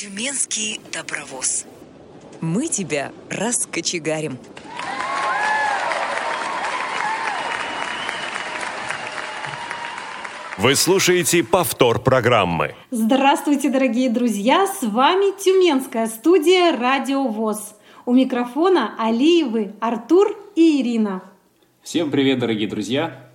[0.00, 1.66] Тюменский добровоз.
[2.40, 4.38] Мы тебя раскочегарим.
[10.56, 12.74] Вы слушаете повтор программы.
[12.90, 14.66] Здравствуйте, дорогие друзья!
[14.66, 17.74] С вами Тюменская студия «Радио ВОЗ».
[18.06, 21.22] У микрофона Алиевы, Артур и Ирина.
[21.82, 23.29] Всем привет, дорогие друзья!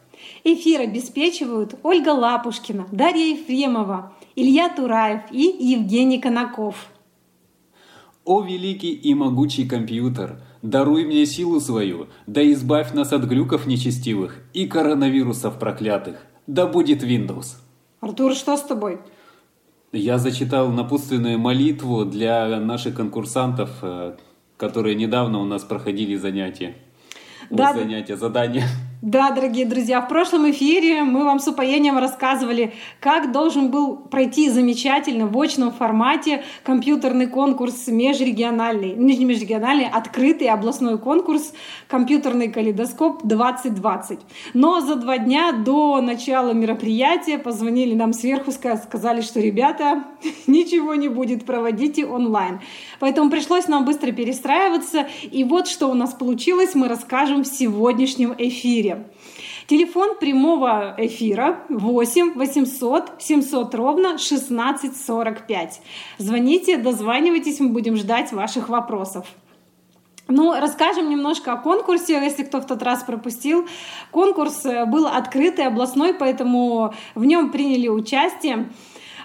[0.46, 6.88] Эфир обеспечивают Ольга Лапушкина, Дарья Ефремова, Илья Тураев и Евгений Конаков.
[8.24, 14.40] О великий и могучий компьютер, даруй мне силу свою, да избавь нас от глюков нечестивых
[14.54, 17.58] и коронавирусов проклятых– да будет Windows.
[18.02, 19.00] Артур, что с тобой?
[19.92, 24.16] Я зачитал напутственную молитву для наших конкурсантов, э,
[24.58, 26.76] которые недавно у нас проходили занятия.
[27.50, 28.68] Да, занятия, задания.
[29.02, 34.50] Да, дорогие друзья, в прошлом эфире мы вам с упоением рассказывали, как должен был пройти
[34.50, 41.54] замечательно в очном формате компьютерный конкурс межрегиональный, не межрегиональный, открытый областной конкурс
[41.88, 44.20] компьютерный калейдоскоп 2020.
[44.54, 50.06] Но за два дня до начала мероприятия позвонили нам сверху, сказали, что ребята,
[50.48, 52.62] ничего не будет, проводите онлайн.
[53.02, 55.08] Поэтому пришлось нам быстро перестраиваться.
[55.24, 58.85] И вот что у нас получилось, мы расскажем в сегодняшнем эфире.
[59.68, 65.82] Телефон прямого эфира 8 800 700 ровно 1645.
[66.18, 69.26] Звоните, дозванивайтесь, мы будем ждать ваших вопросов.
[70.28, 73.68] Ну, расскажем немножко о конкурсе, если кто в тот раз пропустил.
[74.10, 78.70] Конкурс э, был открытый, областной, поэтому в нем приняли участие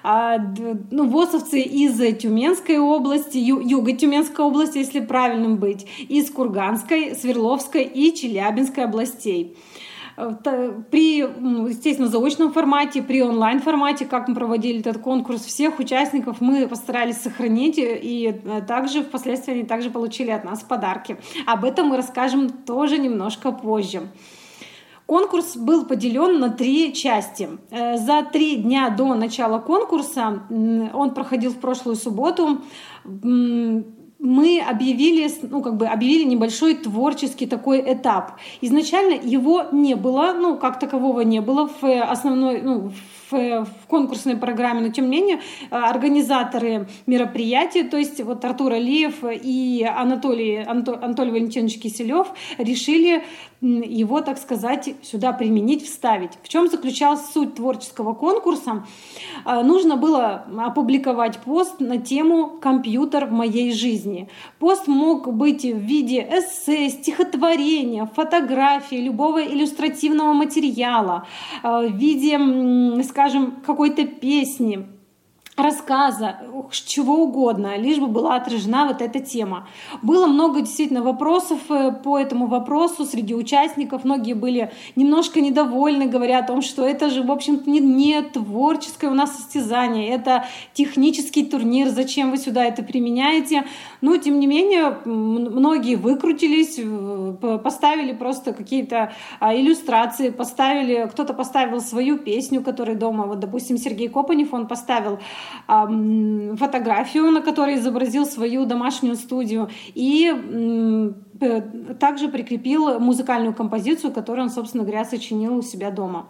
[0.03, 8.15] ну, ВОСовцы из Тюменской области, юга Тюменской области, если правильным быть, из Курганской, Свердловской и
[8.15, 9.57] Челябинской областей
[10.91, 11.19] при,
[11.69, 17.77] естественно, заочном формате, при онлайн-формате, как мы проводили этот конкурс, всех участников мы постарались сохранить,
[17.79, 21.17] и э, также впоследствии они также получили от нас подарки.
[21.47, 24.03] Об этом мы расскажем тоже немножко позже.
[25.11, 27.48] Конкурс был поделен на три части.
[27.73, 30.45] Э, за три дня до начала конкурса,
[30.95, 32.61] он проходил в прошлую субботу,
[33.05, 38.37] мы объявили, ну, как бы объявили небольшой творческий такой этап.
[38.61, 42.92] Изначально его не было, ну, как такового не было в основной, ну,
[43.31, 45.40] в, в конкурсной программе, но тем не менее
[45.70, 53.23] организаторы мероприятия, то есть вот Артур Алиев и Анатолий, Анто, Анатолий Валентинович Киселев решили
[53.61, 56.30] его, так сказать, сюда применить, вставить.
[56.42, 58.86] В чем заключалась суть творческого конкурса?
[59.45, 64.29] А, нужно было опубликовать пост на тему «Компьютер в моей жизни».
[64.58, 71.27] Пост мог быть в виде эссе, стихотворения, фотографии, любого иллюстративного материала,
[71.62, 74.86] а, в виде, скажем, какой-то песни,
[75.63, 76.37] рассказа,
[76.71, 79.69] чего угодно, лишь бы была отражена вот эта тема.
[80.03, 84.05] Было много действительно вопросов э, по этому вопросу среди участников.
[84.05, 89.09] Многие были немножко недовольны, говоря о том, что это же, в общем-то, не, не творческое
[89.09, 93.65] у нас состязание, это технический турнир, зачем вы сюда это применяете.
[94.01, 96.81] Но, тем не менее, многие выкрутились,
[97.63, 104.09] поставили просто какие-то а, иллюстрации, поставили, кто-то поставил свою песню, которая дома, вот, допустим, Сергей
[104.09, 105.19] Копанев, он поставил
[105.66, 110.33] фотографию, на которой изобразил свою домашнюю студию, и
[111.98, 116.27] также прикрепил музыкальную композицию, которую он, собственно говоря, сочинил у себя дома.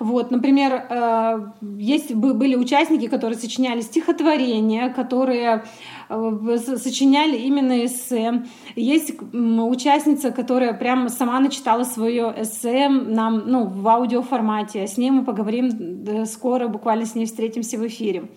[0.00, 5.64] Вот, например, э, есть были участники, которые сочиняли стихотворения, которые
[6.08, 8.44] э, сочиняли именно эссе.
[8.76, 14.86] Есть участница, которая прямо сама начитала свое эссе нам, ну, в аудиоформате.
[14.86, 18.28] С ней мы поговорим скоро, буквально с ней встретимся в эфире.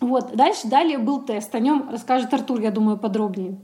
[0.00, 1.54] Вот, дальше, далее был тест.
[1.54, 3.58] О нем расскажет Артур, я думаю, подробнее.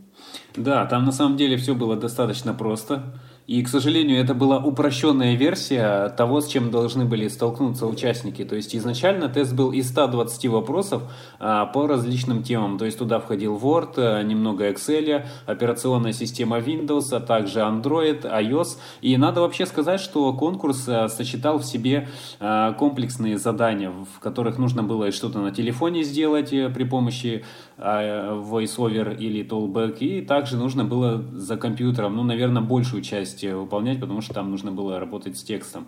[0.57, 3.15] Да, там на самом деле все было достаточно просто.
[3.47, 8.43] И, к сожалению, это была упрощенная версия того, с чем должны были столкнуться участники.
[8.43, 11.03] То есть изначально тест был из 120 вопросов
[11.39, 12.79] а, по различным темам.
[12.79, 18.79] То есть туда входил Word, а, немного Excel, операционная система Windows, а также Android, iOS.
[19.03, 22.09] И надо вообще сказать, что конкурс а, сочетал в себе
[22.41, 27.45] а, комплексные задания, в которых нужно было что-то на телефоне сделать э, при помощи
[27.79, 29.99] VoiceOver или Tollback.
[29.99, 34.51] И также нужно было за компьютером, ну, наверное, большую часть часть выполнять, потому что там
[34.51, 35.87] нужно было работать с текстом.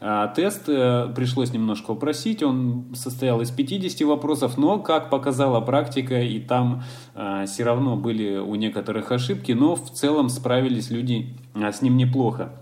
[0.00, 6.22] А, тест э, пришлось немножко упросить, он состоял из 50 вопросов, но, как показала практика,
[6.22, 6.82] и там
[7.14, 11.96] а, все равно были у некоторых ошибки, но в целом справились люди а, с ним
[11.96, 12.52] неплохо.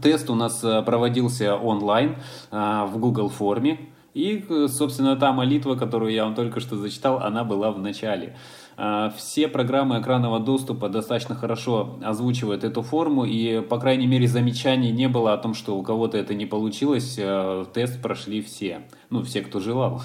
[0.00, 2.14] Тест у нас проводился онлайн
[2.52, 3.90] в Google форме.
[4.14, 8.36] И, собственно, та молитва, которую я вам только что зачитал, она была в начале.
[8.76, 14.90] А, все программы экранного доступа достаточно хорошо озвучивают эту форму, и, по крайней мере, замечаний
[14.90, 17.16] не было о том, что у кого-то это не получилось.
[17.20, 18.82] А, тест прошли все.
[19.10, 20.02] Ну, все, кто желал.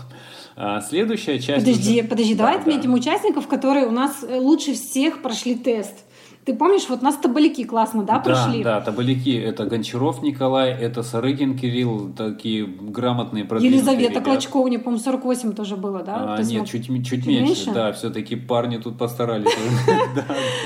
[0.55, 1.65] А, следующая часть...
[1.65, 2.07] Подожди, уже...
[2.07, 2.97] подожди, да, давай отметим да.
[2.97, 6.04] участников, которые у нас лучше всех прошли тест.
[6.45, 8.63] Ты помнишь, вот нас табаляки классно, да, прошли?
[8.63, 9.35] Да, да, табаляки.
[9.35, 14.25] Это Гончаров Николай, это Сарыгин Кирилл, такие грамотные, продвинутые Елизавета ребят.
[14.25, 16.35] Клочкова, не помню, 48 тоже было, да?
[16.35, 16.67] А, нет, смог...
[16.67, 19.51] чуть, чуть меньше, меньше, да, все-таки парни тут постарались.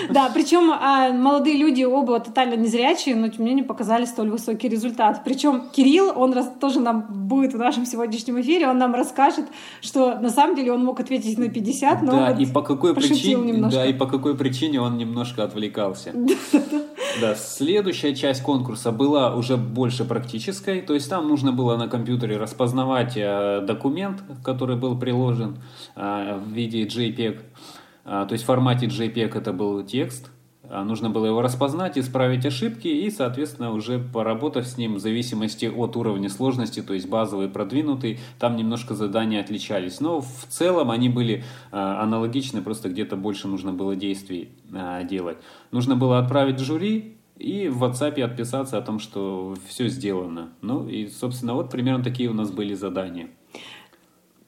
[0.09, 4.67] Да, причем а, молодые люди оба тотально незрячие, но тем не менее показали столь высокий
[4.67, 5.21] результат.
[5.23, 9.45] Причем Кирилл, он тоже нам будет в нашем сегодняшнем эфире, он нам расскажет,
[9.81, 13.53] что на самом деле он мог ответить на 50, но да, и по какой причине,
[13.69, 16.13] да, и по какой причине он немножко отвлекся увлекался.
[17.21, 22.37] Да, следующая часть конкурса была уже больше практической, то есть там нужно было на компьютере
[22.37, 25.57] распознавать э, документ, который был приложен
[25.95, 27.39] э, в виде JPEG, э,
[28.05, 30.38] то есть в формате JPEG это был текст, а
[30.69, 35.95] нужно было его распознать, исправить ошибки и, соответственно, уже поработав с ним в зависимости от
[35.95, 39.99] уровня сложности, то есть базовый, продвинутый, там немножко задания отличались.
[39.99, 45.37] Но в целом они были а, аналогичны, просто где-то больше нужно было действий а, делать.
[45.71, 50.49] Нужно было отправить жюри, и в WhatsApp отписаться о том, что все сделано.
[50.61, 53.29] Ну и, собственно, вот примерно такие у нас были задания.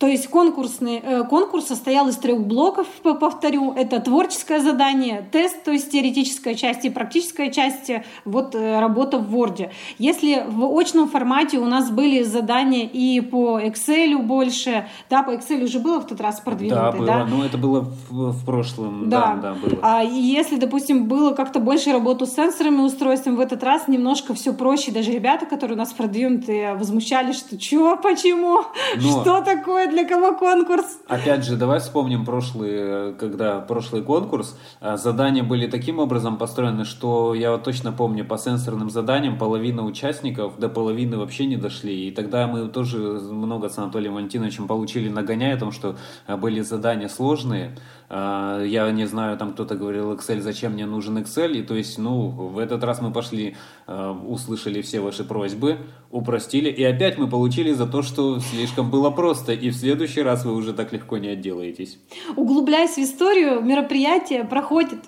[0.02, 3.74] То есть конкурсный, э, конкурс состоял из трех блоков, повторю.
[3.74, 7.92] Это творческое задание, тест, то есть теоретическая часть и практическая часть,
[8.26, 9.70] вот э, работа в Word.
[10.00, 15.66] Если в очном формате у нас были задания и по Excel больше, да, по Excel
[15.66, 16.92] уже было в тот раз продвинутый, да?
[16.92, 17.26] было, да?
[17.28, 19.80] но это было в, в прошлом, да, да, да было.
[19.84, 24.52] А если, допустим, было как-то больше работу с сенсорами устройством, в этот раз немножко все
[24.52, 24.92] проще.
[24.92, 28.64] Даже ребята, которые у нас продвинутые, возмущались, что чё, почему,
[28.96, 29.22] но...
[29.22, 30.86] что такое для кого конкурс?
[31.08, 34.58] Опять же, давай вспомним прошлый, когда прошлый конкурс.
[34.80, 39.84] А, задания были таким образом построены, что я вот точно помню, по сенсорным заданиям половина
[39.84, 42.08] участников до половины вообще не дошли.
[42.08, 45.96] И тогда мы тоже много с Анатолием Валентиновичем получили нагоняя о том, что
[46.28, 47.78] а, были задания сложные.
[48.14, 51.54] А, я не знаю, там кто-то говорил Excel, зачем мне нужен Excel.
[51.54, 53.56] И то есть, ну, в этот раз мы пошли,
[53.88, 55.78] услышали все ваши просьбы,
[56.10, 56.70] упростили.
[56.70, 59.54] И опять мы получили за то, что слишком было просто.
[59.54, 62.00] И в следующий раз вы уже так легко не отделаетесь.
[62.36, 65.00] Углубляясь в историю, мероприятие проходит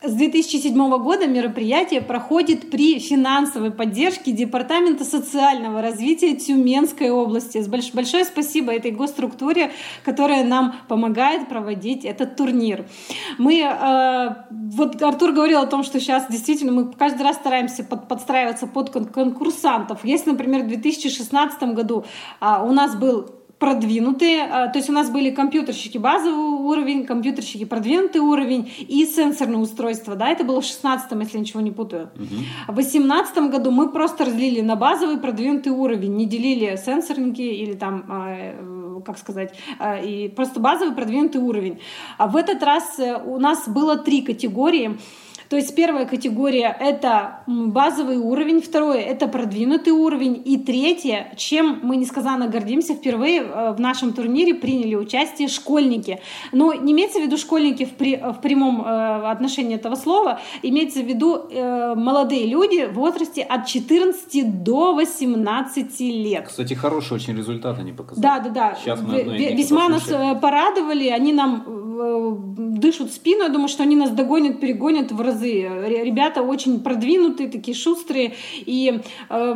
[0.00, 7.58] с 2007 года мероприятие проходит при финансовой поддержке Департамента социального развития Тюменской области.
[7.68, 9.72] Большое спасибо этой госструктуре,
[10.04, 12.86] которая нам помогает проводить этот турнир.
[13.38, 18.06] Мы, э, вот Артур говорил о том, что сейчас действительно мы каждый раз стараемся под,
[18.06, 20.04] подстраиваться под конкурсантов.
[20.04, 22.04] Если, например, в 2016 году
[22.38, 27.64] а, у нас был продвинутые, а, то есть у нас были компьютерщики базовый уровень, компьютерщики
[27.64, 32.10] продвинутый уровень и сенсорные устройства, да, это было в 16 если ничего не путаю.
[32.14, 32.72] Угу.
[32.72, 38.04] В 18 году мы просто разделили на базовый продвинутый уровень, не делили сенсорники или там,
[38.08, 41.80] а, э, как сказать, а, и просто базовый продвинутый уровень.
[42.16, 44.98] А в этот раз э, у нас было три категории.
[45.48, 51.96] То есть первая категория— это базовый уровень, второе— это продвинутый уровень, и третье, чем мы
[51.96, 56.20] несказанно гордимся, впервые э, в нашем турнире приняли участие школьники.
[56.52, 61.00] Но не имеется в виду школьники в, при, в прямом э, отношении этого слова, имеется
[61.00, 66.48] в виду э, молодые люди в возрасте от 14 до 18 лет.
[66.48, 68.22] Кстати, хороший очень результат они показали.
[68.22, 68.78] Да, да, да.
[68.80, 73.96] Сейчас мы Весьма нас э, порадовали, они нам э, дышат спину, я думаю, что они
[73.96, 75.62] нас догонят, перегонят в раз разы.
[76.04, 79.54] Ребята очень продвинутые, такие шустрые и э,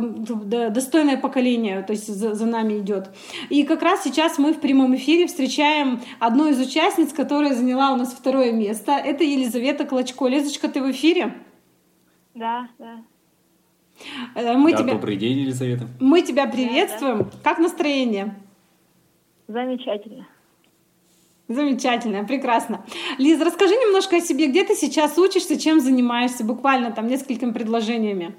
[0.69, 3.09] достойное поколение, то есть за, за нами идет.
[3.49, 7.97] И как раз сейчас мы в прямом эфире встречаем одну из участниц, которая заняла у
[7.97, 8.91] нас второе место.
[8.91, 10.27] Это Елизавета Клочко.
[10.27, 11.33] Лизочка, ты в эфире?
[12.33, 13.03] Да, да.
[14.35, 14.93] Э, мы да, тебя...
[14.93, 15.87] Добрый день, Елизавета.
[15.99, 17.19] Мы тебя приветствуем.
[17.19, 17.31] Да, да.
[17.43, 18.35] Как настроение?
[19.47, 20.27] Замечательно.
[21.47, 22.85] Замечательно, прекрасно.
[23.17, 28.35] Лиз, расскажи немножко о себе, где ты сейчас учишься, чем занимаешься, буквально там несколькими предложениями.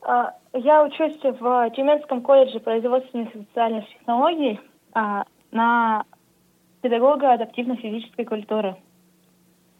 [0.00, 4.58] А, я учусь в Тюменском колледже производственных и социальных технологий
[4.94, 6.04] а, на
[6.80, 8.76] педагога адаптивной физической культуры.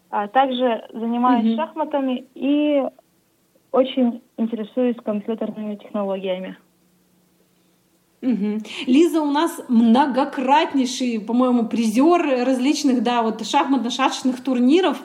[0.09, 1.55] А также занимаюсь угу.
[1.55, 2.83] шахматами и
[3.71, 6.57] очень интересуюсь компьютерными технологиями.
[8.19, 8.61] Угу.
[8.87, 14.97] Лиза у нас многократнейший, по-моему, призер различных, да, вот шахматно-шашечных турниров.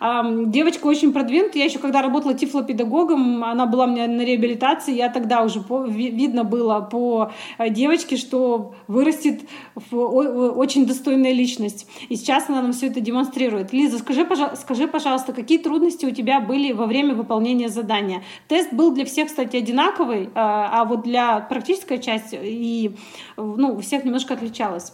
[0.00, 1.62] Девочка очень продвинутая.
[1.62, 5.84] Я еще когда работала тифлопедагогом, она была у меня на реабилитации, я тогда уже по,
[5.84, 9.42] видно было по э, девочке, что вырастет
[9.90, 11.86] в очень достойная личность.
[12.08, 13.72] И сейчас она нам все это демонстрирует.
[13.72, 18.22] Лиза, скажи, скажи, пожалуйста, какие трудности у тебя были во время выполнения задания?
[18.48, 22.94] Тест был для всех, кстати, одинаковый, а, а вот для практической части и
[23.36, 24.92] ну, у всех немножко отличалось.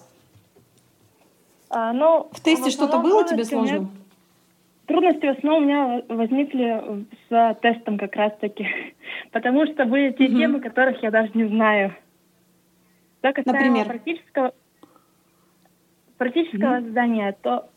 [1.70, 3.88] А, ну, в тесте что-то было тебе сложно?
[4.86, 8.66] Трудности в основном у меня возникли с тестом как раз-таки,
[9.32, 10.38] потому что были те угу.
[10.38, 11.94] темы, которых я даже не знаю.
[13.18, 13.86] Что касаемо Например?
[13.86, 14.54] практического,
[16.16, 16.86] практического угу.
[16.86, 17.68] задания, то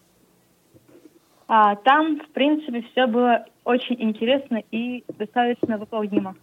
[1.54, 6.36] а, там, в принципе, все было очень интересно и достаточно выполнимо.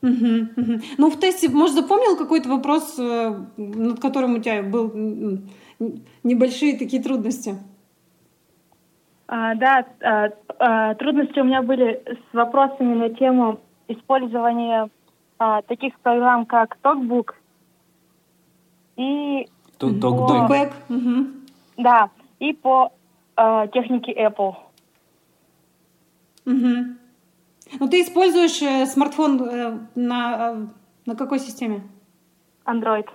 [0.00, 0.80] Угу, угу.
[0.96, 4.92] Ну, в тесте, может, запомнил какой-то вопрос, э, над которым у тебя был
[6.22, 7.56] небольшие такие трудности?
[9.26, 14.88] А, да, а, а, трудности у меня были с вопросами на тему использования
[15.38, 17.34] а, таких программ, как TalkBook
[18.96, 20.72] и TalkBack.
[20.88, 20.94] По...
[20.94, 21.26] Угу.
[21.76, 22.92] Да, и по
[23.36, 24.54] а, технике Apple.
[26.46, 26.96] Угу.
[27.80, 30.66] Ну, ты используешь э, смартфон э, на, э,
[31.06, 31.82] на какой системе?
[32.66, 33.06] Android.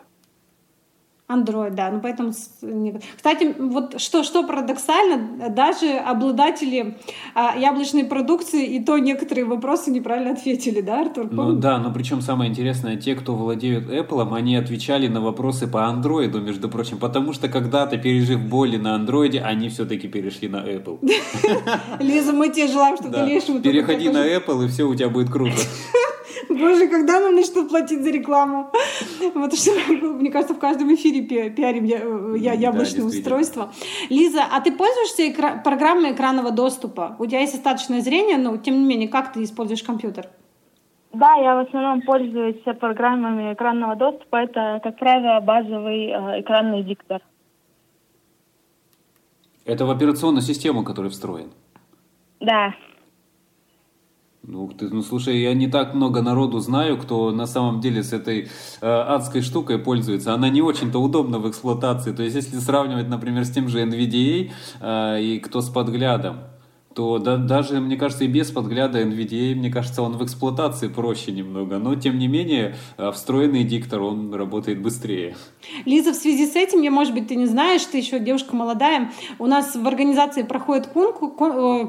[1.29, 1.89] Android, да.
[1.89, 2.31] Ну, поэтому...
[2.31, 6.97] Кстати, вот что, что парадоксально, даже обладатели
[7.33, 11.29] а, яблочной продукции и то некоторые вопросы неправильно ответили, да, Артур?
[11.31, 15.77] Ну да, но причем самое интересное, те, кто владеют Apple, они отвечали на вопросы по
[15.77, 20.99] Android, между прочим, потому что когда-то, пережив боли на Android, они все-таки перешли на Apple.
[21.99, 23.19] Лиза, мы тебе желаем, чтобы да.
[23.19, 23.61] дальнейшем...
[23.61, 25.55] Переходи на Apple, и все у тебя будет круто.
[26.49, 28.71] Боже, когда нам начнут платить за рекламу?
[29.33, 31.99] Вот что, мне кажется, в каждом эфире пиарим я,
[32.35, 33.71] я яблочное да, устройство.
[34.09, 37.15] Лиза, а ты пользуешься экра- программой экранного доступа?
[37.19, 40.27] У тебя есть остаточное зрение, но тем не менее, как ты используешь компьютер?
[41.13, 44.37] Да, я в основном пользуюсь программами экранного доступа.
[44.37, 47.21] Это, как правило, базовый э, экранный диктор.
[49.65, 51.51] Это в операционную систему, который встроен?
[52.39, 52.73] Да.
[54.45, 58.11] Ну, ты, ну слушай, я не так много народу знаю, кто на самом деле с
[58.11, 58.49] этой
[58.81, 60.33] э, адской штукой пользуется.
[60.33, 62.11] Она не очень-то удобна в эксплуатации.
[62.11, 66.39] То есть, если сравнивать, например, с тем же NVDA э, и кто с подглядом,
[66.93, 71.31] то да, даже, мне кажется, и без подгляда NVDA, мне кажется, он в эксплуатации проще
[71.31, 71.79] немного.
[71.79, 75.35] Но, тем не менее, э, встроенный диктор, он работает быстрее.
[75.85, 79.11] Лиза, в связи с этим, я, может быть, ты не знаешь, ты еще девушка молодая,
[79.39, 81.13] у нас в организации проходят, кон,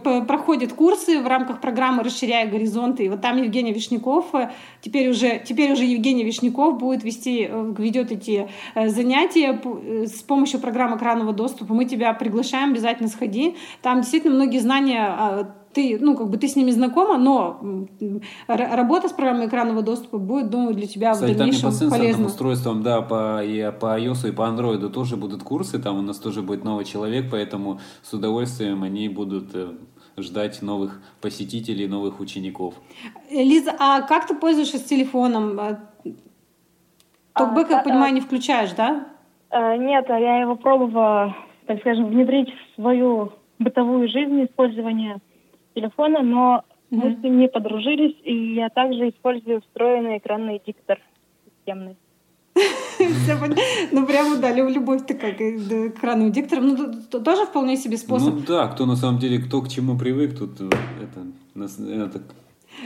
[0.04, 3.04] э, проходят курсы в рамках программы «Расширяя горизонты».
[3.04, 8.10] И вот там Евгений Вишняков, э, теперь уже, теперь уже Евгений Вишняков будет вести, ведет
[8.10, 9.60] эти занятия
[10.06, 11.74] с помощью программы экранного доступа.
[11.74, 13.56] Мы тебя приглашаем, обязательно сходи.
[13.82, 17.88] Там действительно многие знания знания, а, ты, ну, как бы ты с ними знакома, но
[18.46, 21.96] работа с программой экранного доступа будет, думаю, для тебя Кстати, в дальнейшем там и по
[21.96, 22.26] полезна.
[22.26, 26.18] устройствам, да, по, и по iOS, и по Android тоже будут курсы, там у нас
[26.18, 29.72] тоже будет новый человек, поэтому с удовольствием они будут э,
[30.16, 32.74] ждать новых посетителей, новых учеников.
[33.30, 35.58] Лиза, а как ты пользуешься телефоном?
[35.58, 35.80] А,
[37.34, 39.08] Токбэк, я понимаю, не включаешь, да?
[39.50, 41.34] Э, нет, я его пробовала,
[41.66, 43.32] так скажем, внедрить в свою
[43.64, 45.20] бытовую жизнь использования
[45.74, 46.96] телефона, но mm-hmm.
[46.96, 51.00] мы с ним не подружились, и я также использую встроенный экранный диктор
[51.46, 51.96] системный.
[53.92, 56.68] Ну, прямо, да, любовь такая к экранным дикторам.
[56.68, 58.34] Ну, тоже вполне себе способ.
[58.34, 60.70] Ну, да, кто на самом деле, кто к чему привык, тут э,
[61.02, 61.26] это...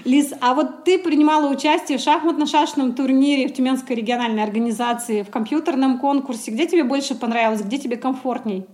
[0.05, 5.99] Лиз, а вот ты принимала участие в шахматно-шашечном турнире в Тюменской региональной организации, в компьютерном
[5.99, 6.51] конкурсе.
[6.51, 8.67] Где тебе больше понравилось, где тебе комфортней?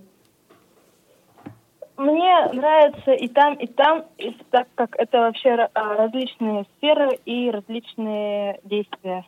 [1.97, 7.49] Мне нравится и там, и там, и так как это вообще а, различные сферы и
[7.49, 9.25] различные действия.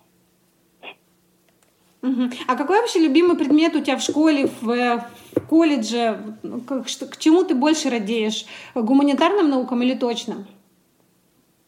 [2.48, 6.20] А какой вообще любимый предмет у тебя в школе, в, в колледже?
[6.44, 8.46] Ну, к, что, к чему ты больше радеешь?
[8.76, 10.46] Гуманитарным наукам или точным?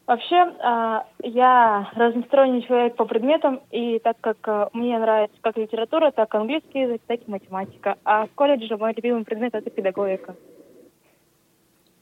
[0.06, 6.10] Вообще, а, я разносторонний человек по предметам, и так как а, мне нравится как литература,
[6.10, 7.96] так и английский язык, так и математика.
[8.04, 10.34] А в колледже мой любимый предмет— это педагогика.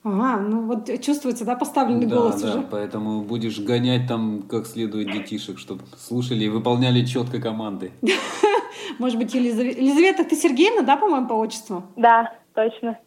[0.05, 2.67] Ага, ну вот чувствуется, да, поставленный да, голос да, уже.
[2.71, 7.91] поэтому будешь гонять там как следует детишек, чтобы слушали и выполняли четко команды.
[8.99, 11.83] Может быть, Елизавета, Елизавета, ты Сергеевна, да, по-моему, по отчеству?
[11.97, 12.99] Да, точно.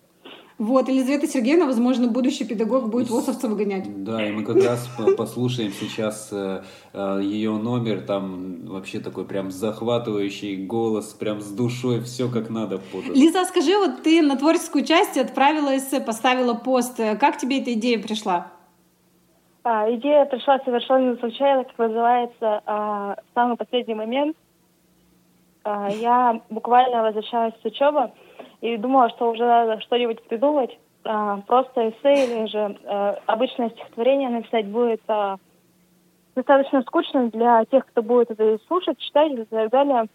[0.61, 4.03] Вот, Елизавета Сергеевна, возможно, будущий педагог будет ВОСовца выгонять.
[4.03, 4.87] Да, и мы как раз
[5.17, 6.61] послушаем сейчас э,
[6.93, 12.77] э, ее номер, там вообще такой прям захватывающий голос, прям с душой, все как надо
[12.77, 13.11] подано.
[13.15, 16.97] Лиза, скажи, вот ты на творческую часть отправила эссе, поставила пост.
[17.19, 18.51] Как тебе эта идея пришла?
[19.63, 24.37] А, идея пришла совершенно случайно, как называется, а, в самый последний момент.
[25.63, 28.11] А, я буквально возвращалась с учебы,
[28.61, 30.77] и думала, что уже надо что-нибудь придумать.
[31.03, 35.37] А, просто эссе или же а, обычное стихотворение написать будет а,
[36.35, 40.05] достаточно скучным для тех, кто будет это слушать, читать и так далее.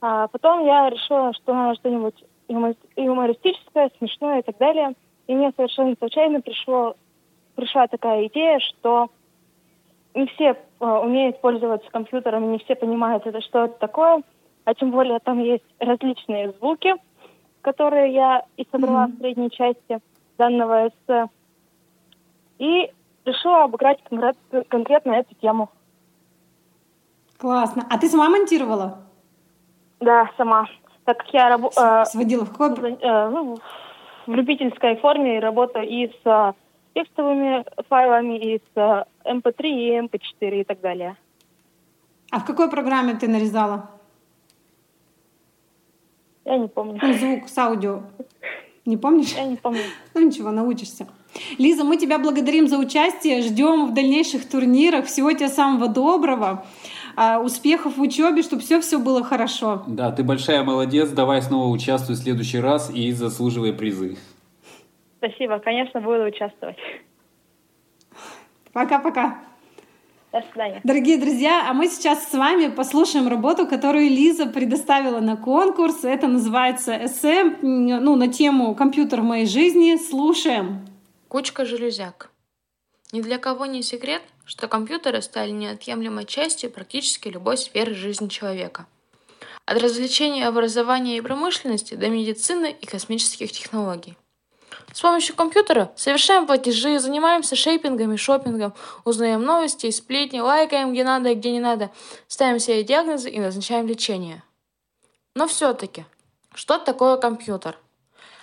[0.00, 2.24] А потом я решила, что надо что-нибудь
[2.96, 4.94] юмористическое, смешное и так далее.
[5.26, 6.94] И мне совершенно случайно пришло,
[7.56, 9.08] пришла такая идея, что
[10.14, 14.22] не все а, умеют пользоваться компьютером, не все понимают, это что это такое,
[14.64, 16.94] а тем более там есть различные звуки–
[17.62, 19.16] которые я и собрала mm-hmm.
[19.16, 20.00] в средней части
[20.36, 21.26] данного эссе.
[22.58, 22.90] И
[23.24, 24.36] решила обыграть конкрет,
[24.68, 25.70] конкретно эту тему.
[27.38, 27.86] Классно.
[27.88, 28.98] А ты сама монтировала?
[30.00, 30.66] Да, сама.
[31.04, 32.02] Так как я работаю...
[32.02, 32.92] Э, Сводила в какой?
[32.94, 33.58] Э, ну,
[34.26, 36.52] в любительской форме работаю и с э,
[36.94, 41.16] текстовыми файлами, и с э, MP3, эм и MP4 эм и так далее.
[42.30, 43.88] А в какой программе ты нарезала?
[46.48, 46.98] Я не помню.
[47.02, 48.00] Ну, звук с аудио.
[48.86, 49.34] Не помнишь?
[49.36, 49.82] Я не помню.
[50.14, 51.06] Ну ничего, научишься.
[51.58, 55.04] Лиза, мы тебя благодарим за участие, ждем в дальнейших турнирах.
[55.04, 56.64] Всего тебе самого доброго,
[57.16, 59.84] а, успехов в учебе, чтобы все-все было хорошо.
[59.86, 64.16] Да, ты большая молодец, давай снова участвуй в следующий раз и заслуживай призы.
[65.18, 66.78] Спасибо, конечно, буду участвовать.
[68.72, 69.47] Пока-пока.
[70.30, 70.82] До свидания.
[70.84, 76.04] Дорогие друзья, а мы сейчас с вами послушаем работу, которую Лиза предоставила на конкурс.
[76.04, 79.96] Это называется эссе ну, на тему «Компьютер в моей жизни».
[79.96, 80.86] Слушаем.
[81.28, 82.30] Кучка железяк.
[83.10, 88.86] Ни для кого не секрет, что компьютеры стали неотъемлемой частью практически любой сферы жизни человека.
[89.64, 94.17] От развлечения, образования и промышленности до медицины и космических технологий.
[94.98, 98.74] С помощью компьютера совершаем платежи, занимаемся шейпингом и шопингом,
[99.04, 101.92] узнаем новости и сплетни, лайкаем где надо и где не надо,
[102.26, 104.42] ставим себе диагнозы и назначаем лечение.
[105.36, 106.04] Но все-таки,
[106.52, 107.78] что такое компьютер?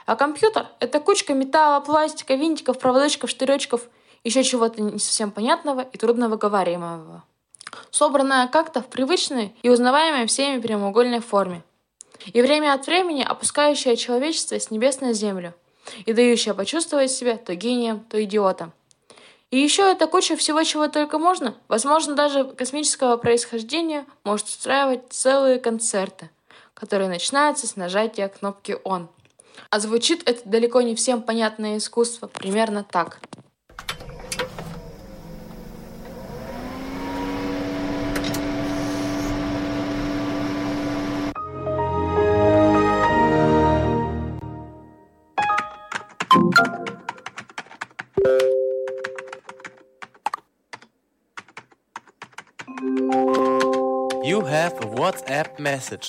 [0.05, 3.89] А компьютер– это кучка металла, пластика, винтиков, проводочков, штыречков,
[4.23, 7.25] еще чего-то не совсем понятного и трудно выговариваемого.
[7.91, 11.63] Собранная как-то в привычной и узнаваемой всеми прямоугольной форме.
[12.27, 15.53] И время от времени опускающее человечество с небес на землю–
[16.05, 18.73] и дающая почувствовать себя то гением, то идиотом.
[19.51, 25.59] И еще эта куча всего, чего только можно, возможно, даже космического происхождения, может устраивать целые
[25.59, 26.29] концерты,
[26.73, 29.07] которые начинаются с нажатия кнопки «Он».
[29.69, 33.19] А звучит это далеко не всем понятное искусство примерно так–
[55.35, 56.07] app message.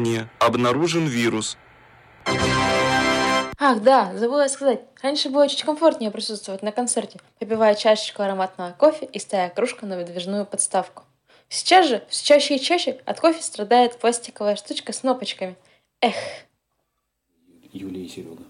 [0.00, 0.30] Внимание!
[0.38, 1.58] Обнаружен вирус.
[3.58, 4.80] Ах, да, забыла сказать.
[5.02, 9.96] Раньше было чуть комфортнее присутствовать на концерте, попивая чашечку ароматного кофе и ставя кружку на
[9.96, 11.02] выдвижную подставку.
[11.50, 15.56] Сейчас же все чаще и чаще от кофе страдает пластиковая штучка с кнопочками.
[16.00, 16.14] Эх.
[17.72, 18.42] Юлия и Серега.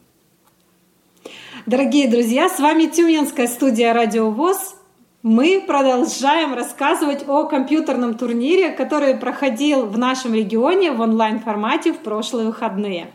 [1.67, 4.77] Дорогие друзья, с вами Тюменская студия «Радио ВОЗ».
[5.23, 12.47] Мы продолжаем рассказывать о компьютерном турнире, который проходил в нашем регионе в онлайн-формате в прошлые
[12.47, 13.11] выходные.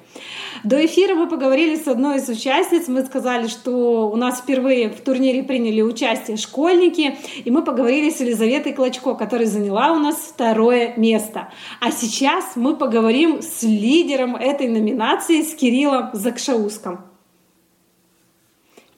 [0.64, 2.88] До эфира мы поговорили с одной из участниц.
[2.90, 7.18] Мы сказали, что у нас впервые в турнире приняли участие школьники.
[7.44, 11.50] И мы поговорили с Елизаветой Клочко, которая заняла у нас второе место.
[11.82, 17.00] А сейчас мы поговорим с лидером этой номинации, с Кириллом Закшауском.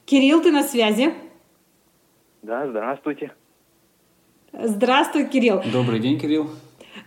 [0.06, 1.13] Кирилл, ты на связи?
[2.41, 3.32] Да, здравствуйте.
[4.54, 5.62] Здравствуй, Кирилл.
[5.71, 6.50] Добрый день, Кирилл.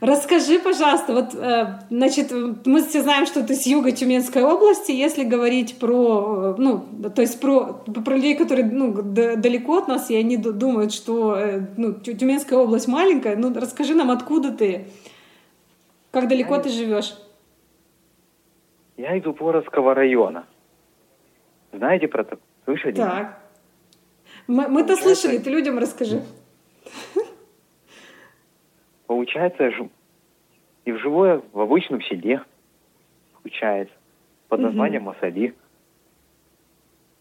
[0.00, 2.32] Расскажи, пожалуйста, вот, э, значит,
[2.64, 4.92] мы все знаем, что ты с юга Тюменской области.
[4.92, 10.08] Если говорить про, э, ну, то есть про, про людей, которые ну, далеко от нас,
[10.10, 14.86] и они думают, что э, ну, Тюменская область маленькая, ну, расскажи нам, откуда ты,
[16.12, 17.14] как далеко я, ты живешь?
[18.96, 20.46] Я из Упоровского района.
[21.72, 22.38] Знаете про это?
[22.64, 22.92] Слышали?
[22.92, 23.39] Так.
[24.50, 26.24] Мы, мы-то слышали, ты людям расскажи.
[29.06, 29.70] Получается,
[30.84, 32.42] и в живое в обычном селе
[33.34, 33.94] получается,
[34.48, 35.14] под названием угу.
[35.14, 35.54] Масади.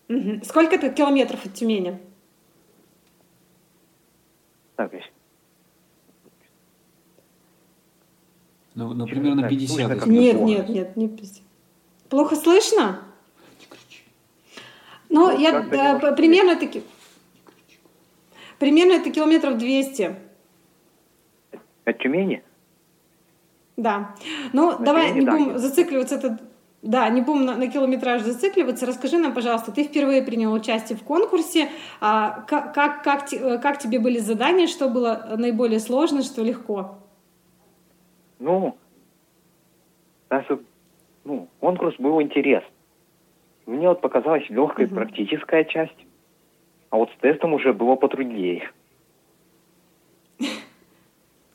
[0.09, 0.43] Угу.
[0.43, 1.99] Сколько это километров от Тюмени?
[4.75, 4.91] Так,
[8.73, 10.07] ну, ну, примерно 50.
[10.07, 11.43] Нет, нет, нет, не 50.
[12.09, 13.01] Плохо слышно?
[15.09, 16.81] Ну, я да, примерно таки...
[18.59, 20.15] Примерно это километров 200.
[21.85, 22.43] От Тюмени?
[23.77, 24.13] Да.
[24.51, 25.57] Ну, на давай не будем да.
[25.57, 26.15] зацикливаться.
[26.15, 26.39] Это,
[26.81, 28.85] да, не будем на, на километраж зацикливаться.
[28.85, 31.69] Расскажи нам, пожалуйста, ты впервые принял участие в конкурсе.
[32.01, 33.29] А, как, как, как,
[33.61, 34.67] как тебе были задания?
[34.67, 36.99] Что было наиболее сложно, что легко?
[38.39, 38.77] Ну,
[40.29, 40.59] наша,
[41.23, 42.73] ну конкурс был интересный.
[43.65, 44.95] Мне вот показалась легкая угу.
[44.95, 45.95] практическая часть,
[46.89, 48.71] а вот с тестом уже было потруднее.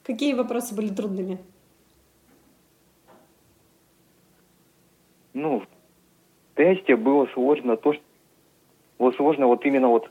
[0.05, 1.39] Какие вопросы были трудными?
[5.33, 5.67] Ну, в
[6.57, 8.03] тесте было сложно то, что
[8.99, 10.11] было сложно вот именно вот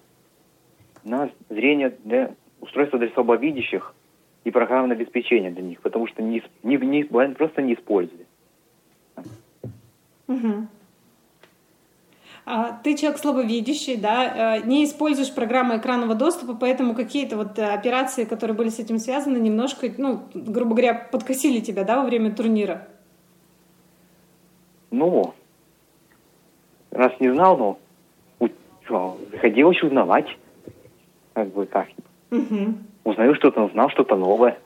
[1.04, 3.94] на зрение для устройства для слабовидящих
[4.44, 8.26] и программное обеспечение для них, потому что не, не, не, просто не использовали.
[10.28, 10.68] Угу.
[12.46, 17.74] А, ты человек слабовидящий, да, э, не используешь программу экранного доступа, поэтому какие-то вот э,
[17.74, 22.34] операции, которые были с этим связаны, немножко, ну, грубо говоря, подкосили тебя, да, во время
[22.34, 22.88] турнира?
[24.92, 25.34] Ну,
[26.92, 27.80] раз не знал, но
[28.90, 30.28] ну, приходилось узнавать,
[31.34, 31.88] как бы как.
[32.32, 32.74] Угу.
[33.06, 34.58] Узнаю что-то, узнал что-то новое.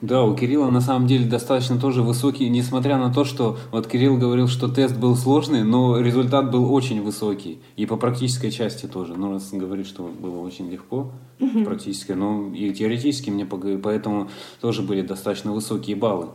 [0.00, 4.16] Да, у Кирилла на самом деле достаточно тоже высокий, несмотря на то, что вот Кирилл
[4.16, 7.58] говорил, что тест был сложный, но результат был очень высокий.
[7.76, 9.14] И по практической части тоже.
[9.16, 11.64] Ну, раз говорит, что было очень легко угу.
[11.64, 14.28] практически, но и теоретически мне поэтому
[14.60, 16.28] тоже были достаточно высокие баллы.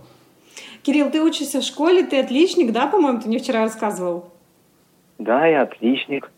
[0.84, 4.32] Кирилл, ты учишься в школе, ты отличник, да, по-моему, ты мне вчера рассказывал?
[5.18, 6.32] Да, я отличник.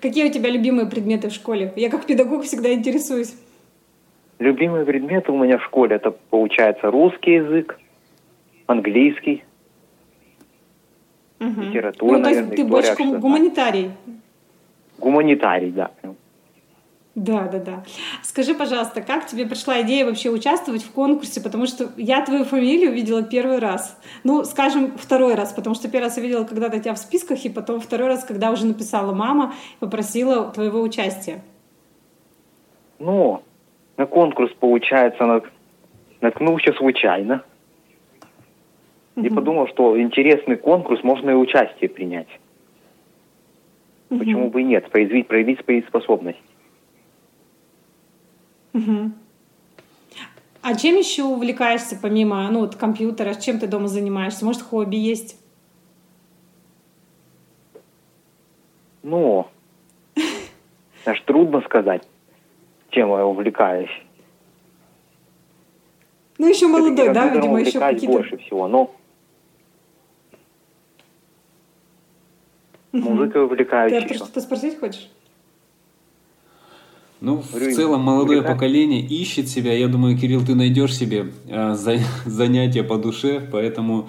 [0.00, 1.72] Какие у тебя любимые предметы в школе?
[1.76, 3.34] Я как педагог всегда интересуюсь.
[4.40, 7.78] Любимые предметы у меня в школе это получается русский язык,
[8.66, 9.44] английский,
[11.38, 11.60] угу.
[11.60, 13.90] литература, ну, наверное, ты больше гуманитарий.
[14.96, 15.90] Гуманитарий, да.
[17.14, 17.84] Да, да, да.
[18.22, 21.42] Скажи, пожалуйста, как тебе пришла идея вообще участвовать в конкурсе?
[21.42, 24.00] Потому что я твою фамилию видела первый раз.
[24.24, 27.50] Ну, скажем, второй раз, потому что первый раз я видела когда-то тебя в списках, и
[27.50, 31.42] потом второй раз, когда уже написала мама, попросила твоего участия.
[32.98, 33.42] Ну,
[34.00, 35.42] на конкурс, получается,
[36.22, 37.44] наткнулся случайно.
[39.16, 39.34] И угу.
[39.34, 42.28] подумал, что интересный конкурс, можно и участие принять.
[44.08, 44.18] Угу.
[44.18, 46.40] Почему бы и нет, проявить, проявить свои способности.
[48.72, 49.12] Угу.
[50.62, 53.34] А чем еще увлекаешься помимо ну, вот, компьютера?
[53.34, 54.46] Чем ты дома занимаешься?
[54.46, 55.38] Может, хобби есть?
[59.02, 59.46] Ну,
[61.04, 62.09] аж трудно сказать
[62.92, 63.90] я увлекаюсь.
[66.38, 68.12] Ну, еще молодой, да, видимо, еще какие-то...
[68.12, 68.90] больше всего, но...
[72.92, 75.10] Музыкой увлекаюсь Ты что-то спросить хочешь?
[77.20, 79.74] Ну, в целом молодое поколение ищет себя.
[79.74, 84.08] Я думаю, Кирилл, ты найдешь себе э, за, занятие по душе, поэтому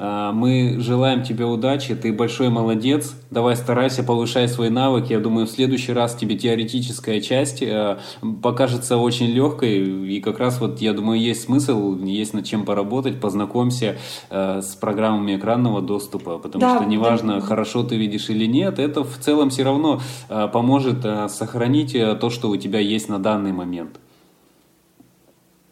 [0.00, 3.14] мы желаем тебе удачи, ты большой молодец.
[3.30, 5.10] Давай старайся, повышай свой навык.
[5.10, 7.98] Я думаю, в следующий раз тебе теоретическая часть э,
[8.42, 10.08] покажется очень легкой.
[10.08, 13.20] И как раз вот, я думаю, есть смысл, есть над чем поработать.
[13.20, 13.98] Познакомься
[14.30, 17.40] э, с программами экранного доступа, потому да, что неважно, да.
[17.42, 22.48] хорошо ты видишь или нет, это в целом все равно э, поможет сохранить то, что
[22.48, 24.00] у тебя есть на данный момент.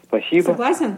[0.05, 0.43] Спасибо.
[0.43, 0.97] Согласен?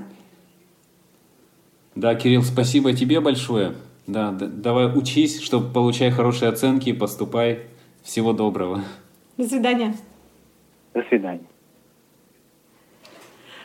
[2.00, 3.74] Да, Кирилл, спасибо тебе большое.
[4.06, 7.58] Да, да давай учись, чтобы получай хорошие оценки, поступай.
[8.02, 8.82] Всего доброго.
[9.36, 9.94] До свидания.
[10.94, 11.44] До свидания.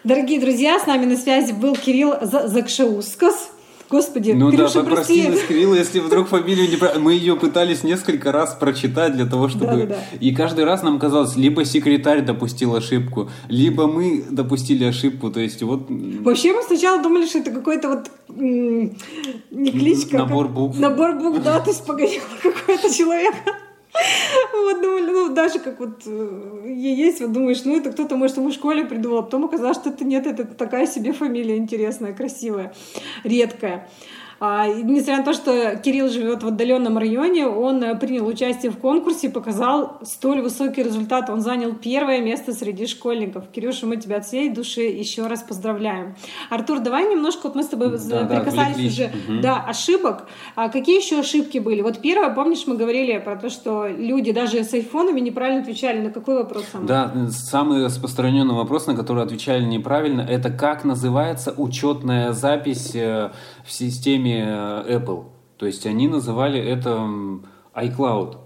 [0.04, 3.55] Дорогие друзья, с нами на связи был Кирилл Закшеускас.
[3.90, 5.36] Господи, ну Кирюша, да, прости.
[5.36, 9.66] скривила, если вдруг фамилию не про- Мы ее пытались несколько раз прочитать для того, чтобы...
[9.68, 10.00] Да-да-да.
[10.20, 15.30] И каждый раз нам казалось, либо секретарь допустил ошибку, либо мы допустили ошибку.
[15.30, 15.88] То есть вот...
[15.90, 20.80] Вообще мы сначала думали, что это какой-то вот не кличка, а Набор букв.
[20.80, 23.36] Набор букв, да, то есть погодило какой-то человек.
[24.54, 28.50] Вот думали, ну даже как вот э, есть, вот думаешь, ну это кто-то, может, ему
[28.50, 32.74] в школе придумал, а потом оказалось, что это нет, это такая себе фамилия интересная, красивая,
[33.24, 33.88] редкая.
[34.40, 38.78] А, несмотря на то, что Кирилл живет в отдаленном районе, он э, принял участие в
[38.78, 41.30] конкурсе и показал столь высокий результат.
[41.30, 43.46] Он занял первое место среди школьников.
[43.54, 46.16] Кирюша, мы тебя от всей души еще раз поздравляем.
[46.50, 48.94] Артур, давай немножко, вот мы с тобой Да, да, прикасались отвлеклись.
[48.94, 49.42] уже, Мгм.
[49.42, 50.26] да, ошибок.
[50.56, 51.82] А какие еще ошибки были?
[51.82, 56.00] Вот первое, помнишь, мы говорили про то, что люди даже с айфонами неправильно отвечали.
[56.02, 56.88] На какой вопрос самый?
[56.88, 63.32] Да, самый распространенный вопрос, на который отвечали неправильно, это как называется учетная запись э,
[63.66, 65.26] в системе э, Apple.
[65.58, 67.08] То есть они называли это
[67.74, 68.38] iCloud.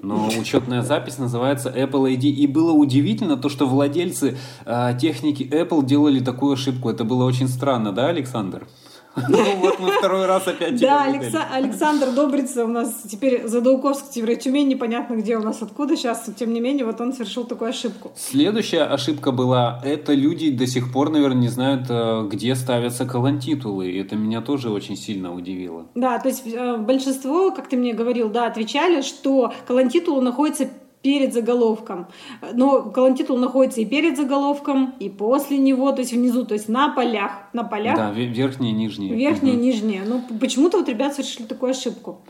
[0.00, 2.28] Но учетная запись называется Apple ID.
[2.28, 6.90] И было удивительно то, что владельцы э, техники Apple делали такую ошибку.
[6.90, 8.68] Это было очень странно, да, Александр?
[9.16, 14.68] Ну вот мы второй раз опять Да, Александр Добрица у нас теперь Задауковск, теперь Тюмень,
[14.68, 16.28] непонятно где у нас, откуда сейчас.
[16.36, 18.12] Тем не менее, вот он совершил такую ошибку.
[18.16, 23.90] Следующая ошибка была, это люди до сих пор, наверное, не знают, э, где ставятся колонтитулы.
[23.90, 25.86] И это меня тоже очень сильно удивило.
[25.94, 30.68] Да, то есть э, большинство, как ты мне говорил, да, отвечали, что колонтитул находится
[31.02, 32.06] перед заголовком.
[32.54, 36.88] Но колонтитул находится и перед заголовком, и после него, то есть внизу, то есть на
[36.94, 37.32] полях.
[37.52, 39.14] На полях Да, ве- верхние и нижние.
[39.14, 40.02] верхние и нижние.
[40.06, 42.20] Ну, почему-то вот ребят совершили такую ошибку.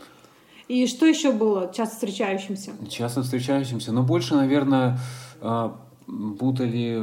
[0.67, 2.71] И что еще было часто встречающимся?
[2.89, 3.91] Часто встречающимся.
[3.91, 4.97] Но больше, наверное,
[5.41, 5.69] э,
[6.39, 6.99] путали...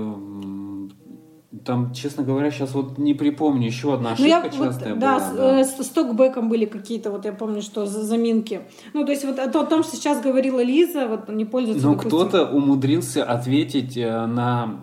[1.65, 3.67] Там, честно говоря, сейчас вот не припомню.
[3.67, 5.21] Еще одна Ну, я ошибка вот, частая да, была.
[5.31, 5.61] с, да.
[5.61, 8.63] э, с, с токбэком были какие-то, вот я помню, что за- заминки.
[8.95, 11.87] Ну, то есть вот о, то- о том, что сейчас говорила Лиза, вот не пользуется,
[11.87, 11.93] Но.
[11.95, 14.81] Ну, кто-то умудрился ответить э, на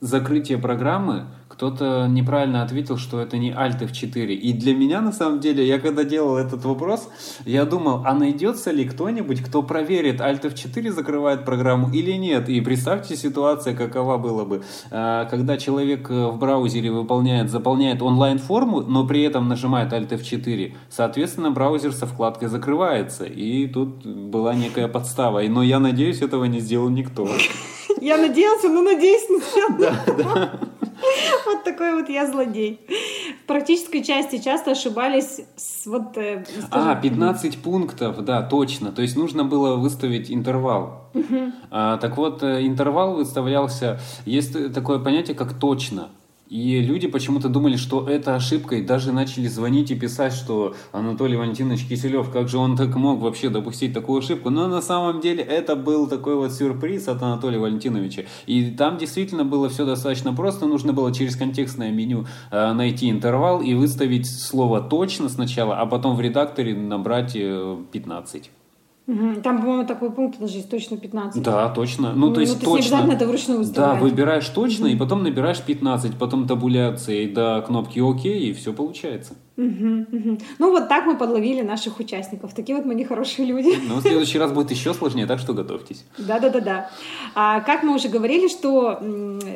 [0.00, 1.24] закрытие программы,
[1.56, 4.26] кто-то неправильно ответил, что это не Alt F4.
[4.34, 7.08] И для меня, на самом деле, я когда делал этот вопрос,
[7.46, 12.50] я думал, а найдется ли кто-нибудь, кто проверит, Alt F4 закрывает программу или нет.
[12.50, 18.82] И представьте ситуация, какова была бы, э, когда человек э, в браузере выполняет, заполняет онлайн-форму,
[18.82, 20.74] но при этом нажимает Alt F4.
[20.90, 23.24] Соответственно, браузер со вкладкой закрывается.
[23.24, 25.40] И тут была некая подстава.
[25.48, 27.26] Но я надеюсь, этого не сделал никто.
[28.02, 30.50] Я надеялся, но надеюсь, не сделал.
[31.46, 32.80] Вот такой вот я злодей.
[33.44, 36.16] В практической части часто ошибались с вот...
[36.16, 38.90] э, А, скажем, 15 пунктов, да, точно.
[38.92, 41.10] То есть нужно было выставить интервал.
[41.70, 46.08] А, так вот, э, интервал выставлялся, есть такое понятие, как точно.
[46.48, 51.36] И люди почему-то думали, что это ошибка, и даже начали звонить и писать, что Анатолий
[51.36, 54.50] Валентинович Киселев, как же он так мог вообще допустить такую ошибку.
[54.50, 58.24] Но на самом деле это был такой вот сюрприз от Анатолия Валентиновича.
[58.46, 60.66] И там действительно было все достаточно просто.
[60.66, 66.16] Нужно было через контекстное меню э, найти интервал и выставить слово точно сначала, а потом
[66.16, 68.50] в редакторе набрать э, 15.
[69.06, 71.40] Там, по-моему, такой пункт даже есть, точно 15.
[71.40, 72.12] Да, точно.
[72.12, 72.78] Ну, то есть не точно.
[72.78, 78.24] обязательно это вручную Да, выбираешь точно, и потом набираешь 15, потом табуляцией до кнопки ОК,
[78.24, 79.34] и все получается.
[79.56, 80.38] Мгм, мгм.
[80.58, 82.52] Ну, вот так мы подловили наших участников.
[82.52, 83.74] Такие вот мы нехорошие люди.
[83.88, 86.04] Но в следующий раз будет еще сложнее, так что готовьтесь.
[86.18, 86.90] Да-да-да-да.
[87.34, 89.00] А как мы уже говорили, что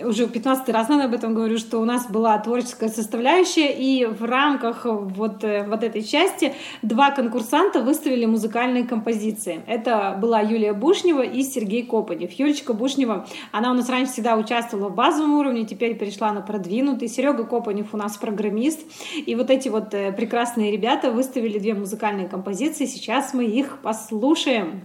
[0.05, 4.25] уже 15 раз, наверное, об этом говорю, что у нас была творческая составляющая, и в
[4.25, 9.61] рамках вот, э, вот этой части два конкурсанта выставили музыкальные композиции.
[9.67, 12.33] Это была Юлия Бушнева и Сергей Копанев.
[12.33, 17.09] Юлечка Бушнева, она у нас раньше всегда участвовала в базовом уровне, теперь перешла на продвинутый.
[17.09, 18.81] Серега Копанев у нас программист.
[19.27, 22.87] И вот эти вот э, прекрасные ребята выставили две музыкальные композиции.
[22.87, 24.85] Сейчас мы их послушаем.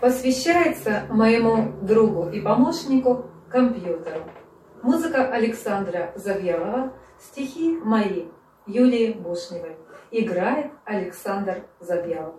[0.00, 4.24] посвящается моему другу и помощнику компьютеру.
[4.82, 8.24] Музыка Александра Завьялова, стихи мои
[8.66, 9.76] Юлии Бушневой.
[10.10, 12.36] Играет Александр Завьялов.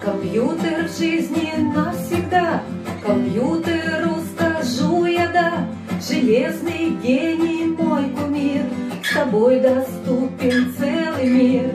[0.00, 2.62] Компьютер в жизни навсегда,
[3.06, 4.21] компьютеру
[4.62, 5.66] скажу я да,
[6.00, 8.64] железный гений мой кумир,
[9.02, 11.70] с тобой доступен целый мир.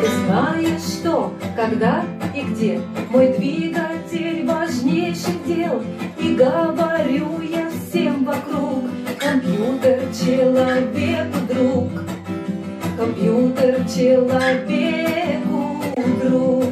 [0.00, 5.82] Ты знаешь что, когда и где Мой двигатель важнейших дел
[6.18, 8.84] И говорю я всем вокруг
[9.20, 11.90] Компьютер человеку друг
[12.96, 15.82] Компьютер человеку
[16.22, 16.71] друг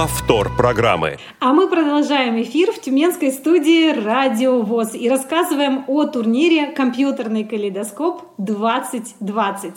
[0.00, 1.18] повтор программы.
[1.40, 8.22] А мы продолжаем эфир в Тюменской студии «Радио ВОЗ» и рассказываем о турнире «Компьютерный калейдоскоп
[8.38, 9.72] 2020».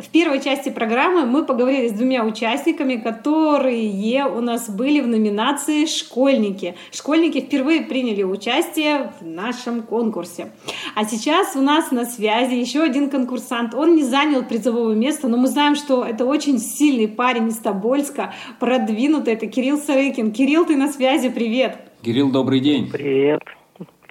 [0.00, 5.84] В первой части программы мы поговорили с двумя участниками, которые у нас были в номинации
[5.84, 6.74] «Школьники».
[6.90, 10.52] Школьники впервые приняли участие в нашем конкурсе.
[10.94, 13.74] А сейчас у нас на связи еще один конкурсант.
[13.74, 18.32] Он не занял призового места, но мы знаем, что это очень сильный парень из Тобольска,
[18.58, 19.34] продвинутый.
[19.34, 20.32] Это Кирилл Сарыкин.
[20.32, 21.76] Кирилл, ты на связи, привет.
[22.02, 22.90] Кирилл, добрый день.
[22.90, 23.42] Привет.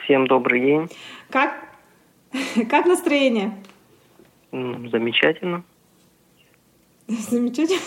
[0.04, 0.88] Всем добрый день.
[1.32, 1.56] Как,
[2.70, 3.58] как настроение?
[4.52, 5.64] Замечательно.
[7.30, 7.80] Замечательно.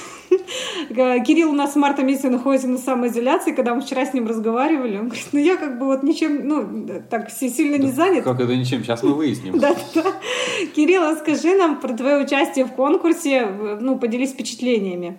[1.24, 4.98] Кирилл у нас с марта месяца находится на самоизоляции, когда мы вчера с ним разговаривали,
[4.98, 8.24] он говорит, ну я как бы вот ничем, ну, так сильно не занят.
[8.24, 8.82] Как это ничем?
[8.82, 9.58] Сейчас мы выясним.
[9.62, 10.02] Да, да.
[10.74, 13.46] Кирилл, расскажи нам про твое участие в конкурсе,
[13.80, 15.18] ну, поделись впечатлениями.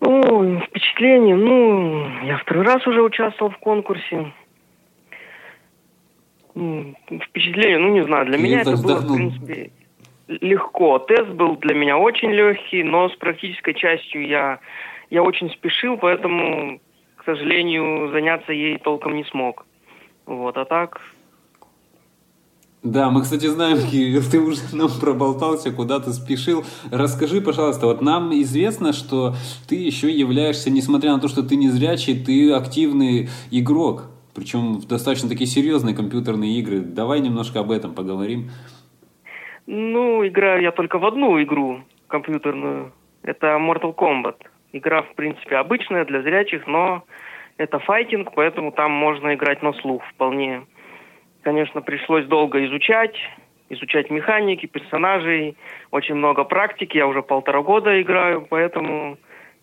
[0.00, 4.32] Ну, впечатления, ну, я второй раз уже участвовал в конкурсе.
[6.54, 9.72] Впечатление, ну, не знаю, для меня это было, в принципе,
[10.28, 10.98] легко.
[10.98, 14.60] Тест был для меня очень легкий, но с практической частью я,
[15.10, 16.80] я очень спешил, поэтому,
[17.16, 19.66] к сожалению, заняться ей толком не смог.
[20.26, 21.00] Вот, а так...
[22.82, 26.64] Да, мы, кстати, знаем, Кирилл, ты уже нам проболтался, куда ты спешил.
[26.90, 29.34] Расскажи, пожалуйста, вот нам известно, что
[29.66, 34.86] ты еще являешься, несмотря на то, что ты не зрячий, ты активный игрок, причем в
[34.86, 36.80] достаточно такие серьезные компьютерные игры.
[36.80, 38.50] Давай немножко об этом поговорим.
[39.66, 42.92] Ну, играю я только в одну игру компьютерную.
[43.22, 44.36] Это Mortal Kombat.
[44.72, 47.04] Игра, в принципе, обычная для зрячих, но
[47.56, 50.62] это файтинг, поэтому там можно играть на слух вполне.
[51.42, 53.16] Конечно, пришлось долго изучать,
[53.68, 55.56] изучать механики, персонажей,
[55.90, 56.96] очень много практики.
[56.96, 59.16] Я уже полтора года играю, поэтому,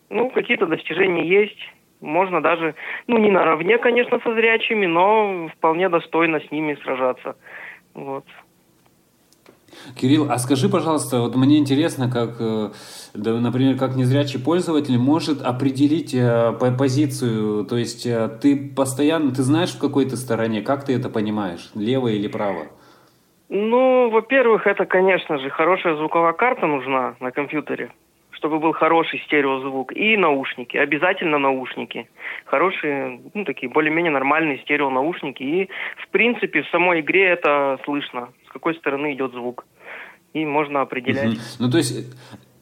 [0.09, 1.59] ну, какие-то достижения есть.
[1.99, 2.73] Можно даже,
[3.05, 7.35] ну, не наравне, конечно, со зрячими, но вполне достойно с ними сражаться.
[7.93, 8.25] Вот.
[9.95, 12.69] Кирилл, а скажи, пожалуйста, вот мне интересно, как, э,
[13.13, 19.71] например, как незрячий пользователь может определить э, позицию, то есть э, ты постоянно, ты знаешь
[19.71, 22.67] в какой то стороне, как ты это понимаешь, лево или право?
[23.49, 27.91] Ну, во-первых, это, конечно же, хорошая звуковая карта нужна на компьютере,
[28.31, 32.07] чтобы был хороший стереозвук, и наушники, обязательно наушники.
[32.45, 38.75] Хорошие, ну, такие более-менее нормальные стереонаушники, и, в принципе, в самой игре это слышно, какой
[38.75, 39.65] стороны идет звук
[40.33, 41.33] и можно определять.
[41.33, 41.41] Угу.
[41.59, 42.07] Ну, то есть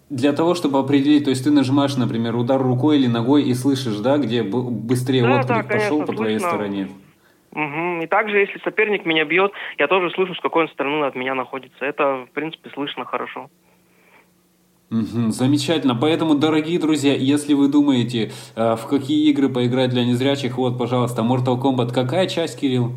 [0.10, 3.98] для того, чтобы определить, то есть ты нажимаешь, например, удар рукой или ногой и слышишь,
[3.98, 6.24] да, где быстрее да, отклик да, конечно, пошел по слышно.
[6.24, 6.90] твоей стороне.
[7.52, 8.04] Угу.
[8.04, 11.36] И также, если соперник меня бьет, я тоже слышу, с какой он стороны от меня
[11.36, 11.86] находится.
[11.86, 13.50] Это, в принципе, слышно хорошо.
[14.92, 15.96] Угу, замечательно.
[15.96, 21.22] Поэтому, дорогие друзья, если вы думаете, э, в какие игры поиграть для незрячих, вот, пожалуйста,
[21.22, 21.94] Mortal Kombat.
[21.94, 22.94] Какая часть, Кирилл?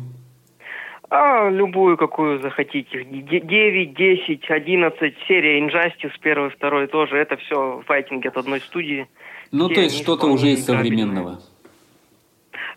[1.15, 3.03] А, любую, какую захотите.
[3.03, 7.17] 9, 10, 11, серия Injustice, первый, второй тоже.
[7.17, 9.07] Это все файтинги от одной студии.
[9.51, 11.39] Ну, то есть что-то уже из современного.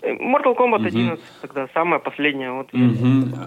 [0.02, 0.88] Э, Mortal Kombat угу.
[0.88, 2.50] 11 тогда, самая последняя.
[2.52, 2.74] Вот.
[2.74, 3.38] Угу.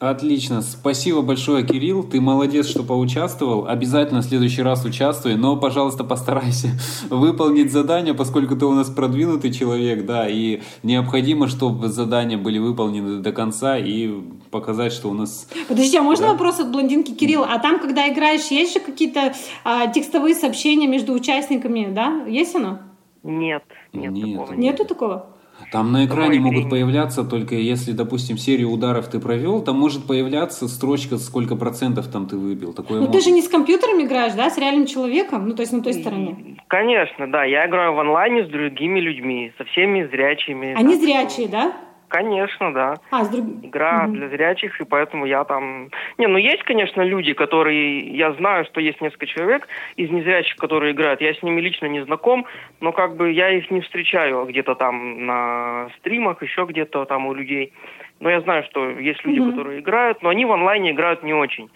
[0.00, 0.62] Отлично.
[0.62, 2.04] Спасибо большое, Кирилл.
[2.04, 3.66] Ты молодец, что поучаствовал.
[3.66, 6.68] Обязательно в следующий раз участвуй, но, пожалуйста, постарайся
[7.10, 13.20] выполнить задание, поскольку ты у нас продвинутый человек, да, и необходимо, чтобы задания были выполнены
[13.20, 14.08] до конца и
[14.52, 15.48] показать, что у нас...
[15.66, 16.32] Подожди, а можно да?
[16.32, 17.42] вопрос от блондинки Кирилл?
[17.42, 19.34] А там, когда играешь, есть же какие-то
[19.64, 22.24] а, текстовые сообщения между участниками, да?
[22.28, 22.78] Есть оно?
[23.24, 24.52] Нет, нет, нет такого.
[24.54, 25.37] Нету такого?
[25.72, 30.68] Там на экране могут появляться только если, допустим, серию ударов ты провел, там может появляться
[30.68, 32.72] строчка, сколько процентов там ты выбил.
[32.72, 35.72] Такое ну ты же не с компьютером играешь, да, с реальным человеком, ну то есть
[35.72, 36.56] на той стороне.
[36.68, 40.74] Конечно, да, я играю в онлайне с другими людьми, со всеми зрячими.
[40.74, 41.00] Они да.
[41.00, 41.72] зрячие, да?
[42.08, 42.94] Конечно, да.
[43.10, 43.44] А, с друг...
[43.62, 44.14] Игра угу.
[44.14, 45.90] для зрячих, и поэтому я там...
[46.16, 48.16] Не, ну есть, конечно, люди, которые...
[48.16, 51.20] Я знаю, что есть несколько человек из незрячих, которые играют.
[51.20, 52.46] Я с ними лично не знаком,
[52.80, 57.34] но как бы я их не встречаю где-то там на стримах, еще где-то там у
[57.34, 57.72] людей.
[58.20, 59.50] Но я знаю, что есть люди, угу.
[59.50, 61.70] которые играют, но они в онлайне играют не очень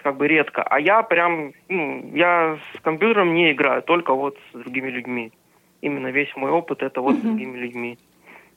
[0.00, 0.62] как бы редко.
[0.62, 5.32] А я прям, ну, я с компьютером не играю, только вот с другими людьми.
[5.80, 7.98] Именно весь мой опыт это вот с другими людьми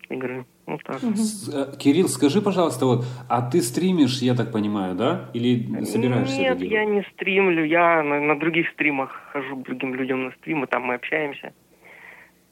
[0.10, 0.46] игры.
[0.72, 1.04] Вот так.
[1.04, 1.78] Угу.
[1.78, 5.30] Кирилл, скажи, пожалуйста, вот, а ты стримишь, я так понимаю, да?
[5.34, 6.74] Или собираешься Нет, это делать?
[6.74, 10.84] я не стримлю, я на, на других стримах хожу к другим людям на стримы, там
[10.84, 11.54] мы общаемся.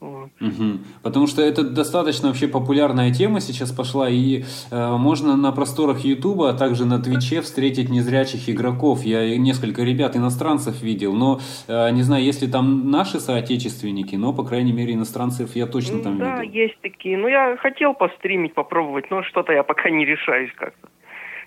[0.00, 0.30] Вот.
[0.40, 0.78] Угу.
[1.02, 6.50] Потому что это достаточно вообще популярная тема сейчас пошла, и э, можно на просторах Ютуба,
[6.50, 9.02] а также на Твиче встретить незрячих игроков.
[9.02, 14.42] Я несколько ребят иностранцев видел, но э, не знаю, если там наши соотечественники, но, по
[14.42, 16.52] крайней мере, иностранцев я точно там да, видел.
[16.52, 17.18] Да, есть такие.
[17.18, 20.88] Ну, я хотел постримить, попробовать, но что-то я пока не решаюсь как-то.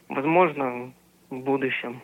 [0.10, 0.93] Возможно,
[1.32, 2.01] в будущем.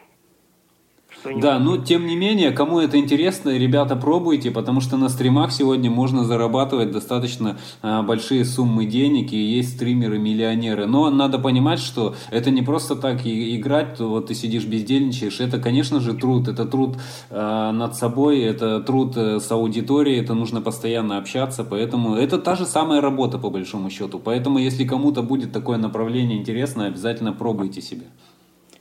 [1.24, 5.92] Да, но тем не менее, кому это интересно, ребята, пробуйте, потому что на стримах сегодня
[5.92, 10.86] можно зарабатывать достаточно а, большие суммы денег, и есть стримеры-миллионеры.
[10.86, 15.60] Но надо понимать, что это не просто так и играть, вот ты сидишь бездельничаешь, это,
[15.60, 16.98] конечно же, труд, это труд
[17.30, 22.56] а, над собой, это труд э, с аудиторией, это нужно постоянно общаться, поэтому это та
[22.56, 24.20] же самая работа, по большому счету.
[24.20, 28.06] Поэтому, если кому-то будет такое направление интересно, обязательно пробуйте себя.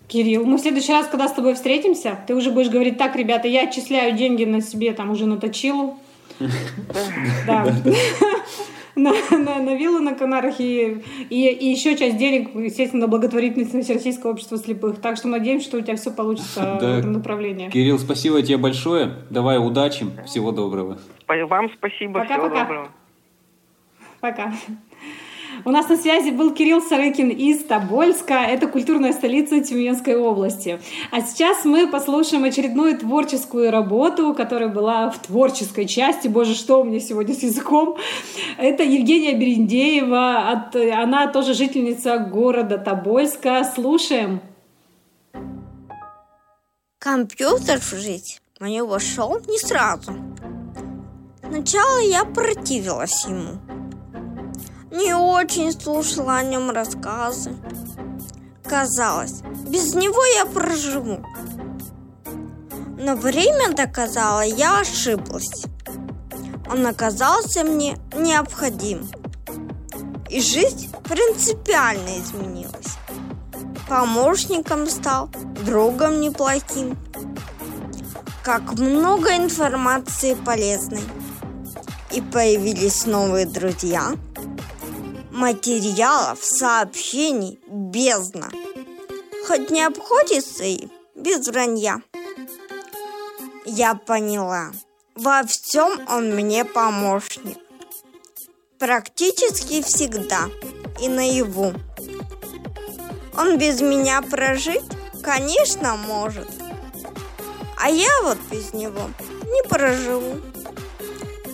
[0.09, 3.47] Кирилл, мы в следующий раз, когда с тобой встретимся, ты уже будешь говорить, так, ребята,
[3.47, 5.99] я отчисляю деньги на себе, там, уже на точилу.
[7.47, 7.67] Да.
[8.97, 13.89] На, на, на виллу на Канарах и, и, и еще часть денег, естественно, на благотворительность
[13.89, 15.01] Российского общества слепых.
[15.01, 16.97] Так что надеемся, что у тебя все получится да.
[16.97, 17.71] в этом направлении.
[17.71, 19.19] Кирилл, спасибо тебе большое.
[19.31, 20.05] Давай удачи.
[20.27, 20.99] Всего доброго.
[21.29, 22.15] Вам спасибо.
[22.15, 22.63] Пока, всего пока.
[22.65, 22.89] доброго.
[24.21, 24.53] Пока.
[25.65, 28.35] У нас на связи был Кирилл Сарыкин из Тобольска.
[28.35, 30.81] Это культурная столица Тюменской области.
[31.11, 36.29] А сейчас мы послушаем очередную творческую работу, которая была в творческой части.
[36.29, 37.97] Боже, что у меня сегодня с языком?
[38.57, 40.71] Это Евгения Берендеева.
[41.03, 43.65] Она тоже жительница города Тобольска.
[43.75, 44.41] Слушаем.
[46.99, 50.13] Компьютер в жизнь мою вошел не сразу.
[51.43, 53.59] Сначала я противилась ему–
[54.91, 57.55] не очень слушала о нем рассказы.
[58.65, 61.25] Казалось, без него я проживу.
[62.99, 65.65] Но время доказало, я ошиблась.
[66.71, 69.09] Он оказался мне необходим.
[70.29, 72.99] И жизнь принципиально изменилась.
[73.89, 75.31] Помощником стал,
[75.65, 76.99] другом неплохим.
[78.43, 81.05] Как много информации полезной.
[82.11, 84.13] И появились новые друзья–
[85.39, 88.51] материалов, сообщений бездна.
[89.47, 92.03] Хоть не обходится и без вранья.
[93.65, 94.73] Я поняла,
[95.15, 97.57] во всем он мне помощник.
[98.81, 100.49] Практически всегда
[101.01, 101.73] и наяву.
[103.37, 104.85] Он без меня прожить,
[105.23, 106.49] конечно, может.
[107.77, 109.09] А я вот без него
[109.45, 110.41] не проживу.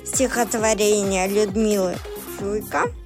[0.06, 1.98] Стихотворение Людмилы
[2.38, 2.90] Фюйко–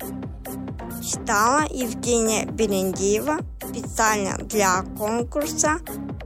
[1.09, 5.80] читала Евгения Берендеева специально для конкурса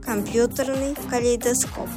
[0.05, 1.89] «Компьютерный калейдоскоп».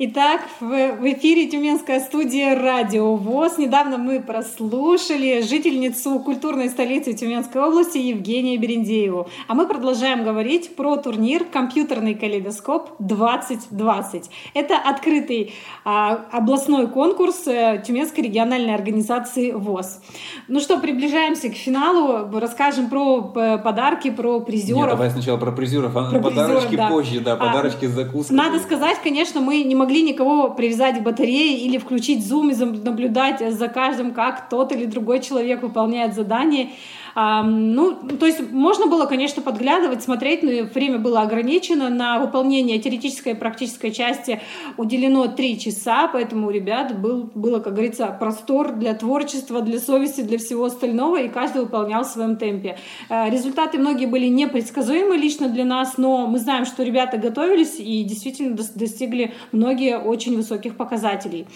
[0.00, 0.72] Итак, в,
[1.12, 3.58] эфире Тюменская студия «Радио ВОЗ».
[3.58, 9.28] Недавно мы прослушали жительницу культурной столицы Тюменской области Евгению Берендееву.
[9.48, 14.26] А мы продолжаем говорить про турнир «Компьютерный калейдоскоп 2020».
[14.54, 15.52] Это открытый
[15.84, 20.00] а, областной конкурс э, Тюменской региональной организации ВОЗ.
[20.46, 22.38] Ну что, приближаемся к финалу.
[22.38, 24.82] Расскажем про э, подарки, про призеров.
[24.82, 26.88] Нет, давай сначала про призеров, а про подарочки призеров, да.
[26.88, 28.36] позже, да, подарочки а, с закуской.
[28.36, 32.54] Надо сказать, конечно, мы не могли могли никого привязать к батарее или включить зум и
[32.54, 36.72] наблюдать за каждым, как тот или другой человек выполняет задание.
[37.20, 41.88] Ну, то есть можно было, конечно, подглядывать, смотреть, но время было ограничено.
[41.88, 44.40] На выполнение теоретической и практической части
[44.76, 50.20] уделено три часа, поэтому у ребят был, было, как говорится, простор для творчества, для совести,
[50.20, 52.78] для всего остального, и каждый выполнял в своем темпе.
[53.08, 58.04] Э, результаты многие были непредсказуемы лично для нас, но мы знаем, что ребята готовились и
[58.04, 61.48] действительно достигли многие очень высоких показателей.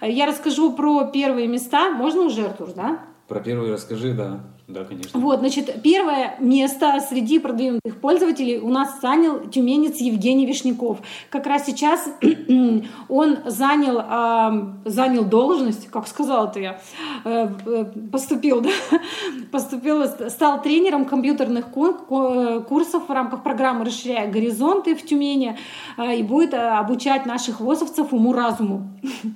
[0.00, 1.90] Э, я расскажу про первые места.
[1.90, 3.00] Можно уже, Артур, да?
[3.28, 4.40] Про первые расскажи, да.
[4.70, 5.18] Да, конечно.
[5.18, 10.98] Вот, значит, первое место среди продвинутых пользователей у нас занял тюменец Евгений Вишняков.
[11.28, 12.08] Как раз сейчас
[13.08, 16.80] он занял, э, занял должность, как сказала-то я,
[17.24, 18.70] э, э поступил, да,
[19.50, 25.58] поступил, стал тренером компьютерных э, курсов в рамках программы «Расширяя горизонты» в Тюмени
[25.96, 28.88] э, и будет обучать наших ВОЗовцев уму-разуму.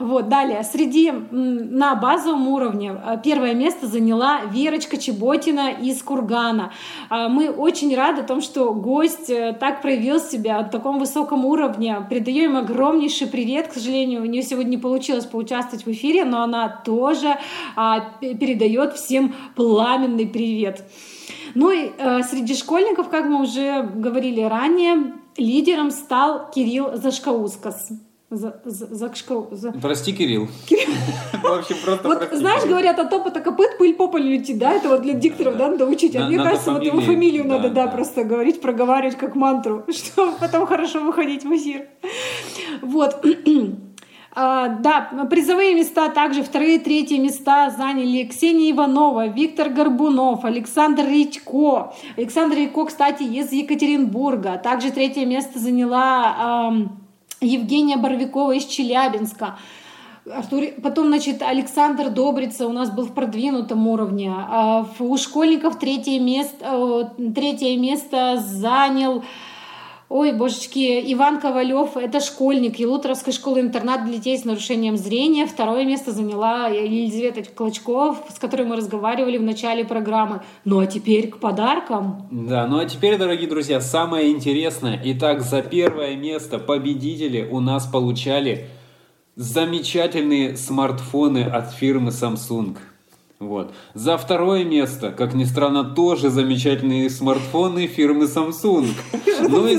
[0.00, 6.72] Вот, далее, среди, на базовом уровне первое место заняла Вера Верочка Чеботина из Кургана.
[7.10, 11.44] А, мы очень рады о том, что гость э, так проявил себя на таком высоком
[11.44, 11.98] уровне.
[12.08, 13.68] Передаем огромнейший привет.
[13.68, 17.36] К сожалению, у нее сегодня не получилось поучаствовать в эфире, но она тоже
[17.76, 20.82] а, передает всем пламенный привет.
[21.54, 27.90] Ну и э, среди школьников, как мы уже говорили ранее, лидером стал Кирилл Зашкаускас.
[28.36, 29.12] За, за, за,
[29.50, 30.48] за- Прости, Кирилл.
[31.42, 32.74] В общем, просто Вот прости, знаешь, Кирилл.
[32.76, 34.72] говорят, от топота копыт пыль по полю летит, да?
[34.72, 36.16] Это вот для дикторов, да, надо учить.
[36.16, 37.92] А На- мне кажется, вот его фамилии, фамилию да, надо, да, да.
[37.92, 41.86] просто говорить, проговаривать как мантру, чтобы потом хорошо выходить в эфир.
[42.82, 43.24] Вот.
[44.36, 51.94] А, Да, призовые места также, вторые, третьи места заняли Ксения Иванова, Виктор Горбунов, Александр Редько.
[52.16, 54.58] Александр Редько, кстати, из Екатеринбурга.
[54.58, 57.03] Также третье место заняла ам,
[57.44, 59.58] Евгения Боровикова из Челябинска.
[60.32, 64.32] Артур, потом, значит, Александр Добрица у нас был в продвинутом уровне.
[64.34, 69.22] А У школьников третье место, э, третье место занял
[70.10, 75.46] Ой, божечки, Иван Ковалев, это школьник Елуторовской школы-интернат для детей с нарушением зрения.
[75.46, 80.42] Второе место заняла Елизавета Клочков, с которой мы разговаривали в начале программы.
[80.64, 82.28] Ну а теперь к подаркам.
[82.30, 85.00] Да, ну а теперь, дорогие друзья, самое интересное.
[85.02, 88.68] Итак, за первое место победители у нас получали
[89.36, 92.76] замечательные смартфоны от фирмы Samsung.
[93.40, 93.74] Вот.
[93.94, 98.88] За второе место, как ни странно, тоже замечательные смартфоны фирмы Samsung.
[99.46, 99.76] Ну и,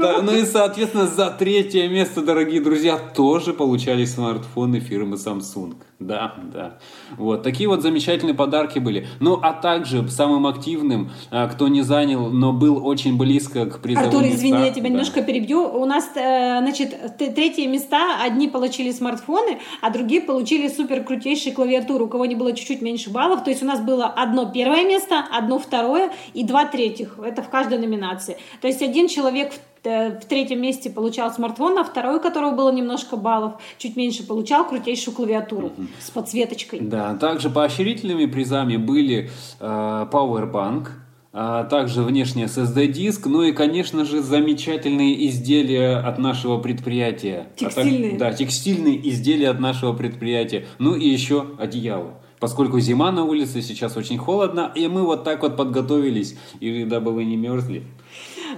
[0.00, 5.76] да, ну и, соответственно, за третье место, дорогие друзья, тоже получали смартфоны фирмы Samsung.
[6.00, 6.78] Да, да.
[7.18, 9.06] Вот, такие вот замечательные подарки были.
[9.20, 14.08] Ну, а также самым активным, а, кто не занял, но был очень близко к призовым
[14.08, 14.88] Артур, извини, местам, я тебя да.
[14.88, 15.62] немножко перебью.
[15.62, 21.54] У нас, э, значит, т- третьи места, одни получили смартфоны, а другие получили супер крутейшие
[21.54, 22.04] клавиатуры.
[22.04, 23.44] У кого не было чуть-чуть меньше баллов.
[23.44, 27.18] То есть у нас было одно первое место, одно второе и два третьих.
[27.22, 28.36] Это в каждой номинации.
[28.60, 32.52] То есть один человек в э, в третьем месте получал смартфон, а второй, у которого
[32.54, 36.80] было немножко баллов, чуть меньше получал крутейшую клавиатуру с подсветочкой.
[36.80, 39.30] Да, также поощрительными призами были
[39.60, 40.88] э, Powerbank,
[41.32, 47.46] а также внешний SSD-диск, ну и, конечно же, замечательные изделия от нашего предприятия.
[47.60, 48.18] А так- Текстильные.
[48.18, 50.66] да, текстильные изделия от нашего предприятия.
[50.78, 52.14] Ну и еще одеяло.
[52.40, 57.12] Поскольку зима на улице, сейчас очень холодно, и мы вот так вот подготовились, и дабы
[57.12, 57.84] вы не мерзли.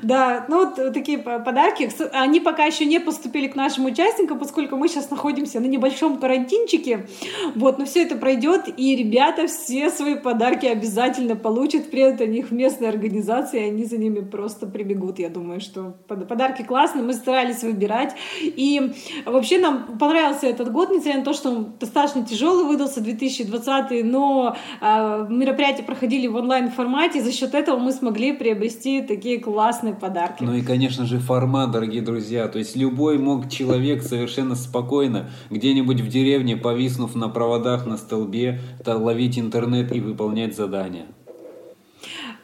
[0.02, 1.88] Да, ну вот такие по- подарки.
[2.12, 7.06] Они пока еще не поступили к нашим участникам, поскольку мы сейчас находимся на небольшом карантинчике.
[7.54, 11.90] Вот, но все это пройдет, и ребята все свои подарки обязательно получат.
[11.90, 15.18] Приедут они их местные организации, и они за ними просто прибегут.
[15.18, 18.14] Я думаю, что под- подарки классные, мы старались выбирать.
[18.42, 18.92] И
[19.24, 24.56] вообще нам понравился этот год, несмотря на то, что он достаточно тяжелый выдался, 2020, но
[24.80, 30.42] а, мероприятия проходили в онлайн-формате, за счет этого мы смогли приобрести такие классные подарки.
[30.42, 32.48] Ну и, конечно же, формат, дорогие друзья.
[32.48, 38.60] То есть любой мог человек совершенно спокойно, где-нибудь в деревне, повиснув на проводах на столбе,
[38.84, 41.06] то ловить интернет и выполнять задания.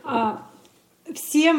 [0.04, 0.42] А,
[1.14, 1.52] все,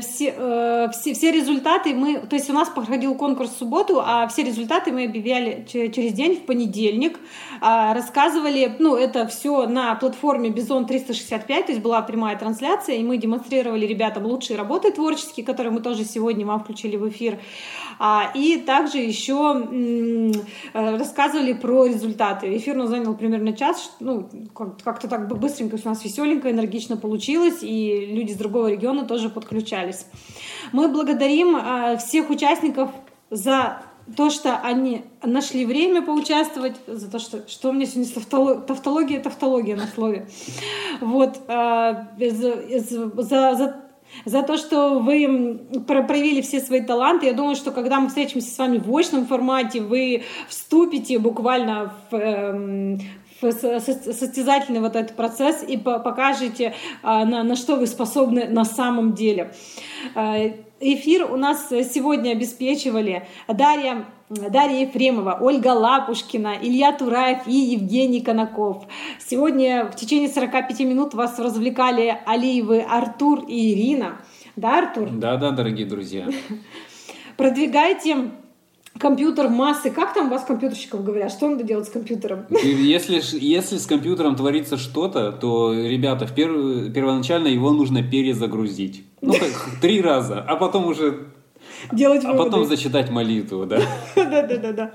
[0.00, 4.26] все, э, все, все результаты мы, то есть у нас проходил конкурс в субботу, а
[4.28, 7.18] все результаты мы объявляли че- через день, в понедельник,
[7.60, 13.02] А, рассказывали, ну, это все на платформе Бизон 365, то есть была прямая трансляция, и
[13.02, 17.38] мы демонстрировали ребятам лучшие работы творческие, которые мы тоже сегодня вам включили в эфир,
[18.34, 20.32] и также еще э,
[20.98, 22.56] рассказывали про результаты.
[22.56, 26.96] Эфир у нас занял примерно час, ну, как- как-то так быстренько у нас веселенько, энергично
[26.96, 30.06] получилось, и люди с другого региона тоже подключались.
[30.72, 32.90] Мы благодарим а, всех участников
[33.30, 33.82] за
[34.16, 38.60] то, что они нашли время поучаствовать, за то, что, что у меня сегодня с тавтоло-
[38.64, 40.28] тавтология, тавтология на слове.
[41.00, 42.62] Вот, а, за,
[43.22, 43.85] за- за
[44.24, 47.26] за то, что вы проявили все свои таланты.
[47.26, 52.14] Я думаю, что когда мы встретимся с вами в очном формате, вы вступите буквально в,
[52.16, 52.98] эм,
[53.40, 57.86] в со- со- состязательный вот этот процесс и по- покажете, а, на, на что вы
[57.86, 59.52] способны на самом деле.
[60.14, 68.20] Э, Эфир у нас сегодня обеспечивали Дарья, Дарья Ефремова, Ольга Лапушкина, Илья Тураев и Евгений
[68.20, 68.84] Конаков.
[69.24, 74.16] Сегодня в течение 45 минут вас развлекали Алиевы Артур и Ирина.
[74.56, 75.10] Да, Артур?
[75.10, 76.28] Да-да, дорогие друзья.
[77.36, 78.30] Продвигайте
[78.98, 79.90] компьютер массы.
[79.90, 81.30] Как там у вас компьютерщиков говорят?
[81.30, 82.46] Что надо делать с компьютером?
[82.50, 89.04] Если, если с компьютером творится что-то, то, ребята, в перв- первоначально его нужно перезагрузить.
[89.20, 91.28] Ну, как три раза, а потом уже...
[91.92, 92.76] Делать А потом выводы.
[92.76, 93.78] зачитать молитву, да.
[94.16, 94.90] Да-да-да-да.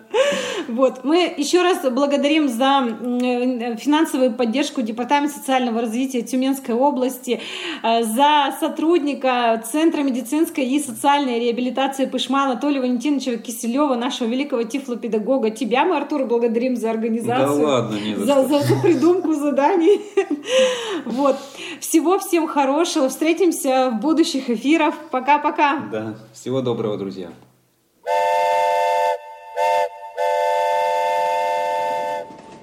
[0.68, 1.04] Вот.
[1.04, 7.42] Мы еще раз благодарим за м, финансовую поддержку Департамента социального развития Тюменской области,
[7.84, 15.50] э, за сотрудника Центра медицинской и социальной реабилитации Пышма Анатолия Валентиновича Киселева, нашего великого тифлопедагога.
[15.50, 17.60] Тебя мы, Артур, благодарим за организацию.
[17.60, 20.02] Да ладно, не за за, за, за придумку заданий.
[21.06, 21.36] Вот.
[21.80, 23.10] Всего всем хорошего.
[23.10, 24.94] Встретимся в будущих эфирах.
[25.10, 25.80] Пока-пока.
[25.92, 26.14] Да.
[26.34, 27.30] Всего доброго, друзья!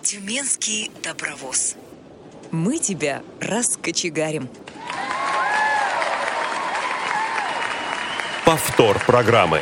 [0.02, 1.76] Тюменский добровоз.
[2.50, 4.48] Мы тебя раскочегарим.
[8.46, 9.61] Повтор программы.